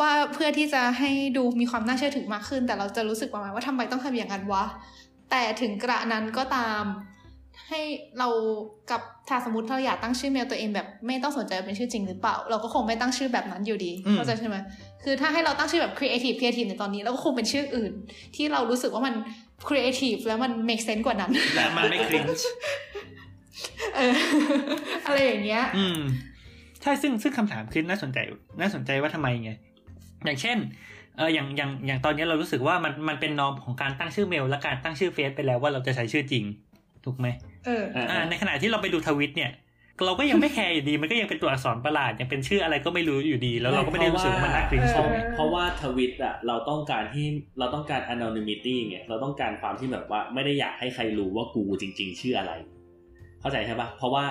[0.00, 4.64] ว่าเพื่อที่จะให้ดูมีความน่าเชื่อถือมากขึ้น แต่เราจะรู้สึกประมาณว่าทำไมต้องทำอย่างนั้นวะ
[5.30, 6.82] แต่ถึงกระนั้นก็ตาม
[7.68, 7.80] ให้
[8.18, 8.28] เรา
[8.90, 14.56] กับถ้าสมมติเราอยากตั้งชื่อเมลตัวเองแบบไม่ต้องสนใจว่าเป็นชื่อจริงหรือเปล่า เราก็คงไม่ตั้งชื่อแบบนั้นอยู่ดีอืมเข้าใจใช่ไหม
[15.04, 17.92] คือถ้าให้เราตั้งชื่อแบบ creative creative ในตอนนี้เราก็คงเป็นชื่ออื่น
[18.36, 19.14] ที่เรารู้สึกว่ามัน
[19.68, 22.46] creative แล้วมัน make sense กว่านั้นแต่มันไม่ครินช์
[23.96, 24.14] เออ
[25.06, 26.00] อะไรอย่างเงี้ย อืม
[26.82, 28.18] ใช่ซึ่งซึ่งคำถามคือน่าสนใจ
[28.60, 29.50] น่าสนใจว่าทำไมไง
[30.24, 30.58] อย่างเช่น
[31.16, 36.44] เอออย่างอย่างอย่างตอนนี้เรารู้สึกว่ามันมันเป็นนอมของการตั้งชื่อเมล และการตั้งชื่อเฟซไปแล้วว่าเราจะใช้ชื่อจริง
[37.04, 37.26] ถูกไหม
[37.66, 39.52] เอออ่าอ่าในขณะที่เราไปดูทวิตเนี่ย
[40.06, 47.26] เราก็ยังไม่แคร์อยู่ดี มันก็ยังเป็นตัวอักษรประหลาดยังเป็นชื่ออะไรก็ไม่รู้อยู่ดี แล้วเราก็ไม่ได้รู้สึกว่ามันน่าครินช์เพราะเพราะว่าทวิตอะเราต้องการที่
[47.58, 52.52] เราต้องการ anonymity ไงเราต้องการความที่แบบว่าไม่ได้อยากให้ใครรู้ว่ากูจริง ๆ ชื่ออะไร
[53.40, 54.24] เข้าใจใช่ปะเพราะว่า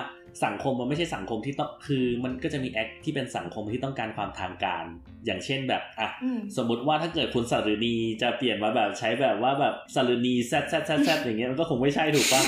[0.44, 4.84] สังคมมันไม่ใช่สังคมที่ต้องคือมันก็จะมีแอคที่เป็นสังคมที่ต้องการความทางการ
[5.26, 12.42] อย่างเช่นแบบอะอืมสมมติว่าถ้าเกิดคุณสารณีจะเปลี่ยนมาแบบใช้แบบว่าแบบสารณีแซดแซดแซดแซดอย่างเงี้ยมันก็คงไม่ใช่ถูกปะ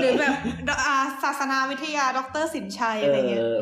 [0.00, 0.34] หรือแบบ
[0.86, 3.58] อ่าศาสนาวิทยาดรสินชัยอะไรเงี้ยเออ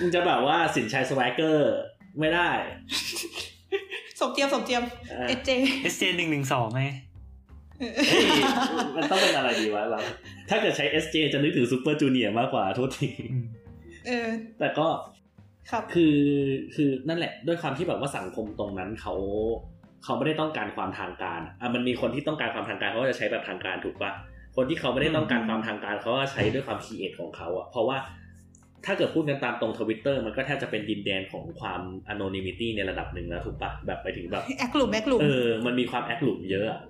[0.00, 1.74] มึงจะแบบว่าสินชัยสวกเกอร์
[2.20, 2.50] ไม่ได้
[4.20, 5.50] สมเจียมสมเจียมเออเอเจ
[5.82, 6.82] เอสเจหนึ่งหนึ่งสองไง
[7.78, 8.24] เฮ้ย
[8.96, 10.00] มันต้องเป็นอะไรดีวะเรา
[10.48, 13.10] ถ้าเกิดใช้ SJ จะนึกถึงซูเปอร์จูเนียร์มากกว่าโทษที
[14.06, 14.28] เออ
[14.58, 14.86] แต่ก็
[15.70, 16.16] ครับคือ
[16.74, 19.14] คือนั่นแหละ ด้วยความที่แบบว่าสังคมตรงนั้นเขา
[20.04, 24.12] เขาไม่ได้ต้องการความทางการอะอะมันมีคนที่ต้องการความทางการเขาก็จะใช้แบบทางการถูกปะ
[24.56, 27.96] คนที่เขาไม่ได้ต้องการความทางการเขาก็ใช้ด้วยความคีเอทของเขาอะเพราะว่า
[28.86, 36.80] ถ้าเกิดพูดกันตามตรงทวิตเตอร์มันก็แทบจะเป็นดินแดนของความอน o นิมิตี้ในระดับหนึ่งแล้วถูกปะแบบไปถึงแบบแอคหลุมแอคหลุมเออมันมีความแอคหลุมเยอะอะ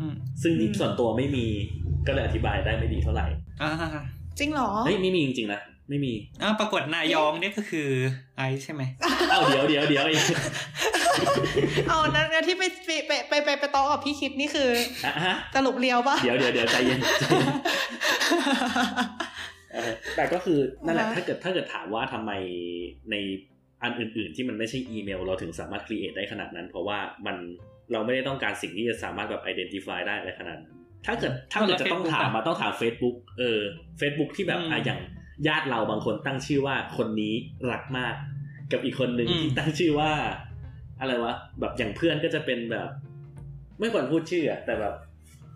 [0.00, 1.46] อืมซึ่งนี่อืมส่วนตัวไม่มี
[2.08, 3.26] ก็เลยอธิบายได้ไม่ดีเท่าไหร่
[3.62, 3.70] อ่า
[4.38, 7.88] จริงเหรอเฮ้ยไม่มีจริงๆนะไม่มีอ่าปรากฏนายองเนี่ยก็คือ
[8.36, 8.82] ไอซ์ใช่ไหม
[9.30, 10.24] เอ้าเดี๋ยวเดี๋ยวเดี๋ยวอีก
[11.88, 14.68] เอานั้นนที่ไปไปไปไปไปไปต่อกับพี่คิดนี่คือ
[15.06, 17.48] อะฮะสรุปเรียวปะเดี๋ยวเดี๋ยวเดี๋ยวใจเย็นใจเย็น
[19.72, 22.32] เออแต่ก็คือนั่นแหละอ่าฮะถ้าเกิดถ้าเกิดถามว่าทำไม
[23.10, 23.14] ใน
[23.82, 27.36] อันอื่น ๆ ที่มันไม่ใช่อีเมล เราถึงสามารถครีเอทได้ขนาดนั้น เพราะว่ามัน
[27.92, 30.76] เราไม่ได้ต้องการสิ่งที่จะสามารถแบบ identify ได้อะไรขนาดนั้น
[31.06, 33.60] ถ้าเกิดถ้าเกิดจะต้องถามมาต้องถาม Facebook เออ
[34.00, 35.00] Facebook ที่แบบอะอย่าง
[35.48, 37.34] ญาติเราบางคนตั้งชื่อว่าคนนี้
[37.70, 38.14] รักมาก
[38.72, 40.10] กับอีกคนหนึ่งที่ตั้งชื่อว่า
[41.00, 42.88] อะไรวะแบบอย่างเพื่อนก็จะเป็นแบบ
[43.80, 44.94] ไม่ควรพูดชื่ออะแต่แบบ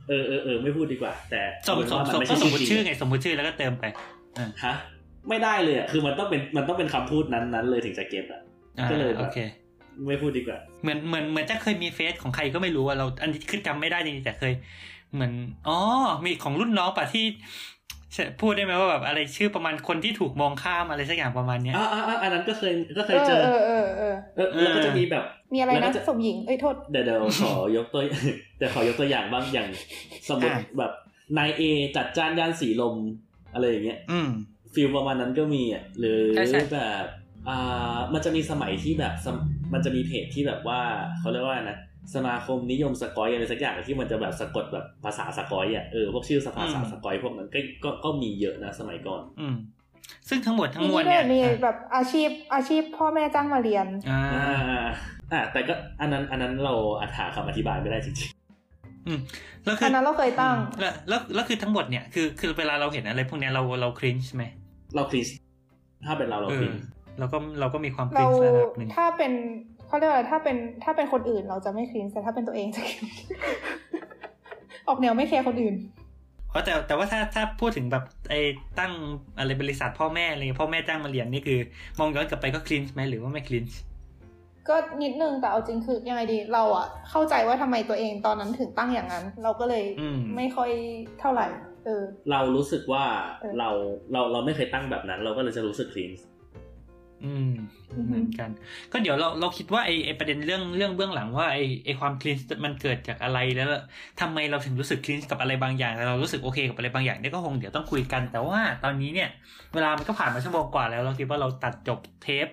[0.09, 3.85] เออเออเออไม่พูดดีกว่า แต่สมสมเอาสเป็นมว่าก็สมมติจริชื่อไงสมมติชื่อแล้วก็เติมไป
[4.65, 4.75] ฮะ
[5.29, 8.41] ไม่ได้เลยอะคือมันต้องเป็นมันต้องเป็นคำพูดนั้นนั้นเลยถึงจะเก็ตอะ
[8.79, 9.39] อ่าก็เลยแบบโอเค
[10.09, 14.53] ไม่พูดดีกว่า เหมือนเหมือนเหมือนจะเคยมีเฟซของใครก็ไม่รู้ว่าเรา อันนี้คือจำไม่ได้จริงๆแต่เคย
[15.15, 15.33] เหมือน
[15.69, 15.79] อ๋อ
[16.25, 17.25] มีของรุ่นน้องป่ะที่
[18.41, 25.25] พูดได้ไหมว่าแบบอะไรชื่อประมาณคนที่ถูกมองข้ามอะไรสักอย่างประมาณเนี้ยอ่าอ่าอ่าอันนั้นก็เคยก็เคเอยอเจอ เออเออเออเออแล้วก็จะมีแบบ
[25.55, 28.03] มีอะไรแล้วนะก็จะสมหญิงเอ้ยโทษเดี๋ยวเดี๋ยวขอยกตัว
[28.59, 29.69] เดี๋ยวขอยกตัวอย่างบ้างอย่าง
[30.29, 30.93] สมมติอะแบบ
[31.39, 31.63] นายเอ
[31.97, 32.97] จัดจ้านย่านสีลม
[33.55, 34.31] อะไรอย่างเงี้ย อืม
[34.75, 37.07] ฟิลประมาณนั้นก็มีอะหรือใช่ใช่แบบ
[37.49, 39.37] อ่ามันจะมีสมัยที่แบบสม
[39.73, 40.81] มันจะมีเพจที่แบบว่า
[41.19, 41.79] เขาเรียกว่านะ
[42.15, 49.55] สมาคมนิยมสกอยอะไรสักอย่างที่มันจะแบบสะกดแบบภาษาสกอยอะเออพวกชื่อสภาษาสกอยพวกนั้นก็ก็ก็มีเยอะนะสมัยก่อน อืม
[50.29, 54.87] ซึ่งทั้งหมดทั้งมีมวลนี่ด้เนี่วยยมีแบบอาชีพอาชีพพ่อแม่จ้างมาเรียนอ่าอ่าอ่า
[55.33, 58.31] อ่าแต่ก็อันนั้นอันนั้นเราอาจหาคำอธิบายไม่ได้จริง
[59.07, 59.21] อืม
[59.65, 65.29] แล้วคือัอนนั้นเราเคยตั้งแล้วแล้วแล้วคือทั้งหมดเนี่ยคือคือเวลาเราเห็นอะไรพวกเนี้ยเราเราครินช์ไหมๆเราคลิส
[66.07, 66.77] ถ้าเป็นเราเราเอคลิอส
[67.21, 69.33] เราก็เราก็มีความคเรารินช์ระดับหนึ่งถ้าเป็น
[69.87, 72.83] เขาเรียกว่าอะไรถ้าเป็นถ้าเป็นคนอื่นเราจะไม่คลีนแต่ถ้าเป็นตัวเองจะ
[74.89, 75.75] ออกแนวไม่แคร์คนอื่น
[76.51, 78.41] เพราะแต่แต่ว่าถ้าถ้าพูดถึงแบบไอ้
[78.79, 78.93] ตั้ง
[79.39, 81.59] อะไรบริษัทพ่อแม่อะไรเงี้ยพ่อแม่จ้างมาเรียนนี่คือ
[81.99, 83.65] มองย้อนกลับไปก็คลีนไหมหรือว่าไม่คลีน
[84.69, 90.71] ก็นิดนึงแต่เอาจริงคือยังไงดี เราอะเข้าใจว่าทำไมตัวเองตอนนั้นถึงตั้งอย่างนั้น เราก็เลยอืมไม่ค่อย
[91.21, 91.47] เท่าไหร่
[91.87, 93.05] เออเรารู้สึกว่า
[93.41, 93.71] เออเรา
[94.13, 96.11] เราเราไม่เคยตั้งแบบนั้น เราก็เลยจะรู้สึกคลีน
[97.25, 97.51] อืม
[97.95, 98.51] อือฮึเหมือนกัน
[98.93, 103.69] ก็เดี๋ยวเราเราคิดว่าไอ้ไอ้ประเด็นเรื่องเรื่องเบื้องหลังว่าไอ้ไอ้ความคลีนมันเกิดจากอะไรแล้ว
[104.21, 109.29] ทำไมเราถึงรู้สึกคลีนกับอะไรบางอย่างแต่เรารู้สึกโอเคกับอะไรบางอย่างเนี่ยก็คงเดี๋ยวต้องคุยกัน แต่ว่าตอนนี้เนี่ย
[109.75, 112.47] เวลามันก็ผ่านมาชั่วโมงกว่าแล้วเราคิดว่าเราตัดจบเทป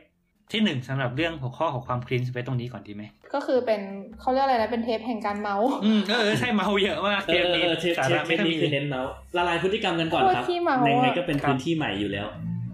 [0.51, 3.03] ที่หนึ่งสำหรับเรื่องหัวข้อของความคลีนไปตรงนี้ก่อนดีไหม
[3.33, 3.81] ก็คือเป็น
[4.19, 12.27] เขาเรียกอะไรนะเป็นเทปแห่งการเมาส์อืมเออเออใช่เมาเยอะมากเอเทอปเออนี้เออเทปสาเทระปเทไม่ปค่อยนี้มีคือเน้นเมาส์ละลายพฤติกรรมกันก่อนครับโคตรขี้เมาอะในไงก็เป็นพื้นที่ใหม่อยู่แล้ว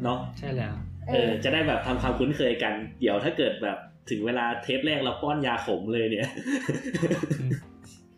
[0.03, 0.73] เนาะใช่แล้ว
[1.08, 3.78] เอเอออจะได้แบบทำความคุ้นเคยกัน เดี๋ยวถ้าเกิดแบบ
[4.10, 6.30] ถึงเวลาเทปแรกเราป้อนยาขมเลยเนี่ย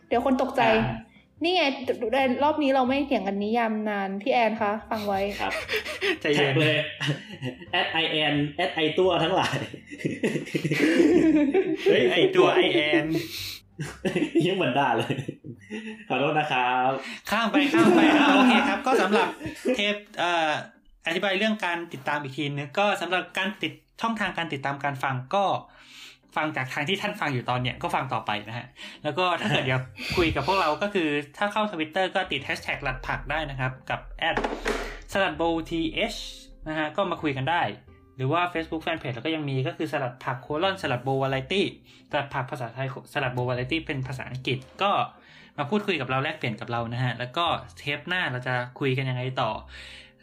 [0.07, 0.97] เดี๋ยวคนตกใจอ่า
[1.43, 1.63] นี่ไง
[2.43, 5.53] รอบนี้เราไม่เถียงกันนิยามนาน พี่แอนคะ ฟังไว้ครับ
[6.21, 6.77] ใจแท็เย็กนเลย
[7.71, 9.57] แอดไอแอนแอดไอตัวทั้งหลาย
[11.89, 13.05] เฮ้ย ไอตัวไอแอน
[14.47, 15.15] ยังเหมือนด่าเลย
[16.09, 16.91] ขอโทษนะครับ
[17.29, 19.27] ข้ามไปข้ามไปอะโอเคครับ ก็สำหรับ
[19.75, 20.51] เทปเอ่อ
[21.07, 25.45] อธิบายเรื่องการติดตามอีกทีนึงก็สำหรับการติดช่องทางการติดตามการฟังก็
[26.35, 28.67] ฟังจากทางที่ท่านฟังอยู่ตอนเนี้ยก็ฟังต่อไปนะฮะ
[29.03, 29.81] แล้วก็ถ้าเกิดอยาก
[30.17, 34.35] คุยกับพวกเราก็คือถ้าเข้าทวิตเตอร์ก็ติดแฮชแท็กสลัดผักได้นะครับ กับ at
[35.11, 36.15] Salad Bowl TH
[36.67, 37.61] นะฮะ ก็มาคุยกันได้
[38.17, 41.65] หรือว่า Facebook Fanpage แล้วก็ยังมีก็คือสลัดผัก colon Salad Bowl Variety
[42.09, 44.91] สลัดผักภาษาไทย Salad Bowl Variety เป็นภาษาอังกฤษก็
[45.57, 47.45] มาพูดคุยกับเราแลกเปลี่ยนกับเรานะฮะ แล้วก็
[47.77, 49.51] เทปหน้าเราจะคุยกันยังไงต่อ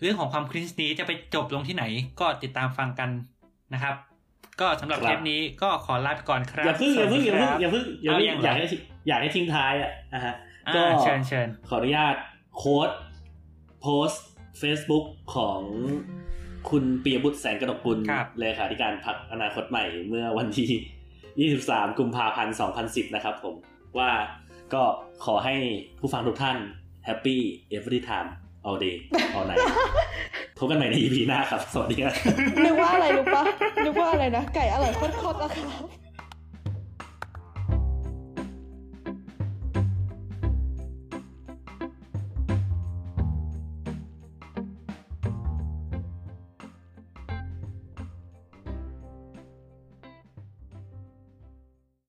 [0.03, 1.84] เรื่องของความคริสนี้จะไปจบลงที่ไหน
[2.20, 3.11] ก็ติดตามฟังกัน
[3.74, 3.94] นะครับ
[4.61, 8.64] ก็สำหรับครับเทปนี้ก็ขอลาไปก่อนครับ อย่าเพิ่งอย่าเพิ่งอย่าเพิ่งอย่าเพิ่งอย่าเพิ่งเอางอยากให้
[9.09, 10.34] อยากให้ทิ้งท้ายอะนะฮะ
[10.68, 12.14] อ่าก็เชิญเชิญขออนุญาต
[12.57, 12.90] โค้ด
[13.80, 14.24] โพสต์
[14.61, 15.61] Facebook ของ
[16.70, 23.55] คุณปียบุตรแสนกนกกุลครับเลขาธิการพรรคอนาคตใหม่เมื่อวันที่ 23 กุมภาพันธ์ 2010 นะครับผม
[23.98, 24.12] ว่า
[24.74, 24.82] ก็
[25.24, 25.55] ขอให้
[25.98, 26.57] ผู้ฟังทุกท่าน
[27.09, 27.38] happy
[27.76, 28.28] every time
[28.65, 28.93] เอาดี
[29.33, 29.53] เอาไหน
[30.59, 32.15] พบกันใหม่ใน EP หน้าครับ สวัสดีครับ
[32.65, 33.43] นึกว่าอะไรรู้ปะ
[33.85, 36.01] นึกว่าอะไรนะ ไก่อร่อยโคตรๆนะครับ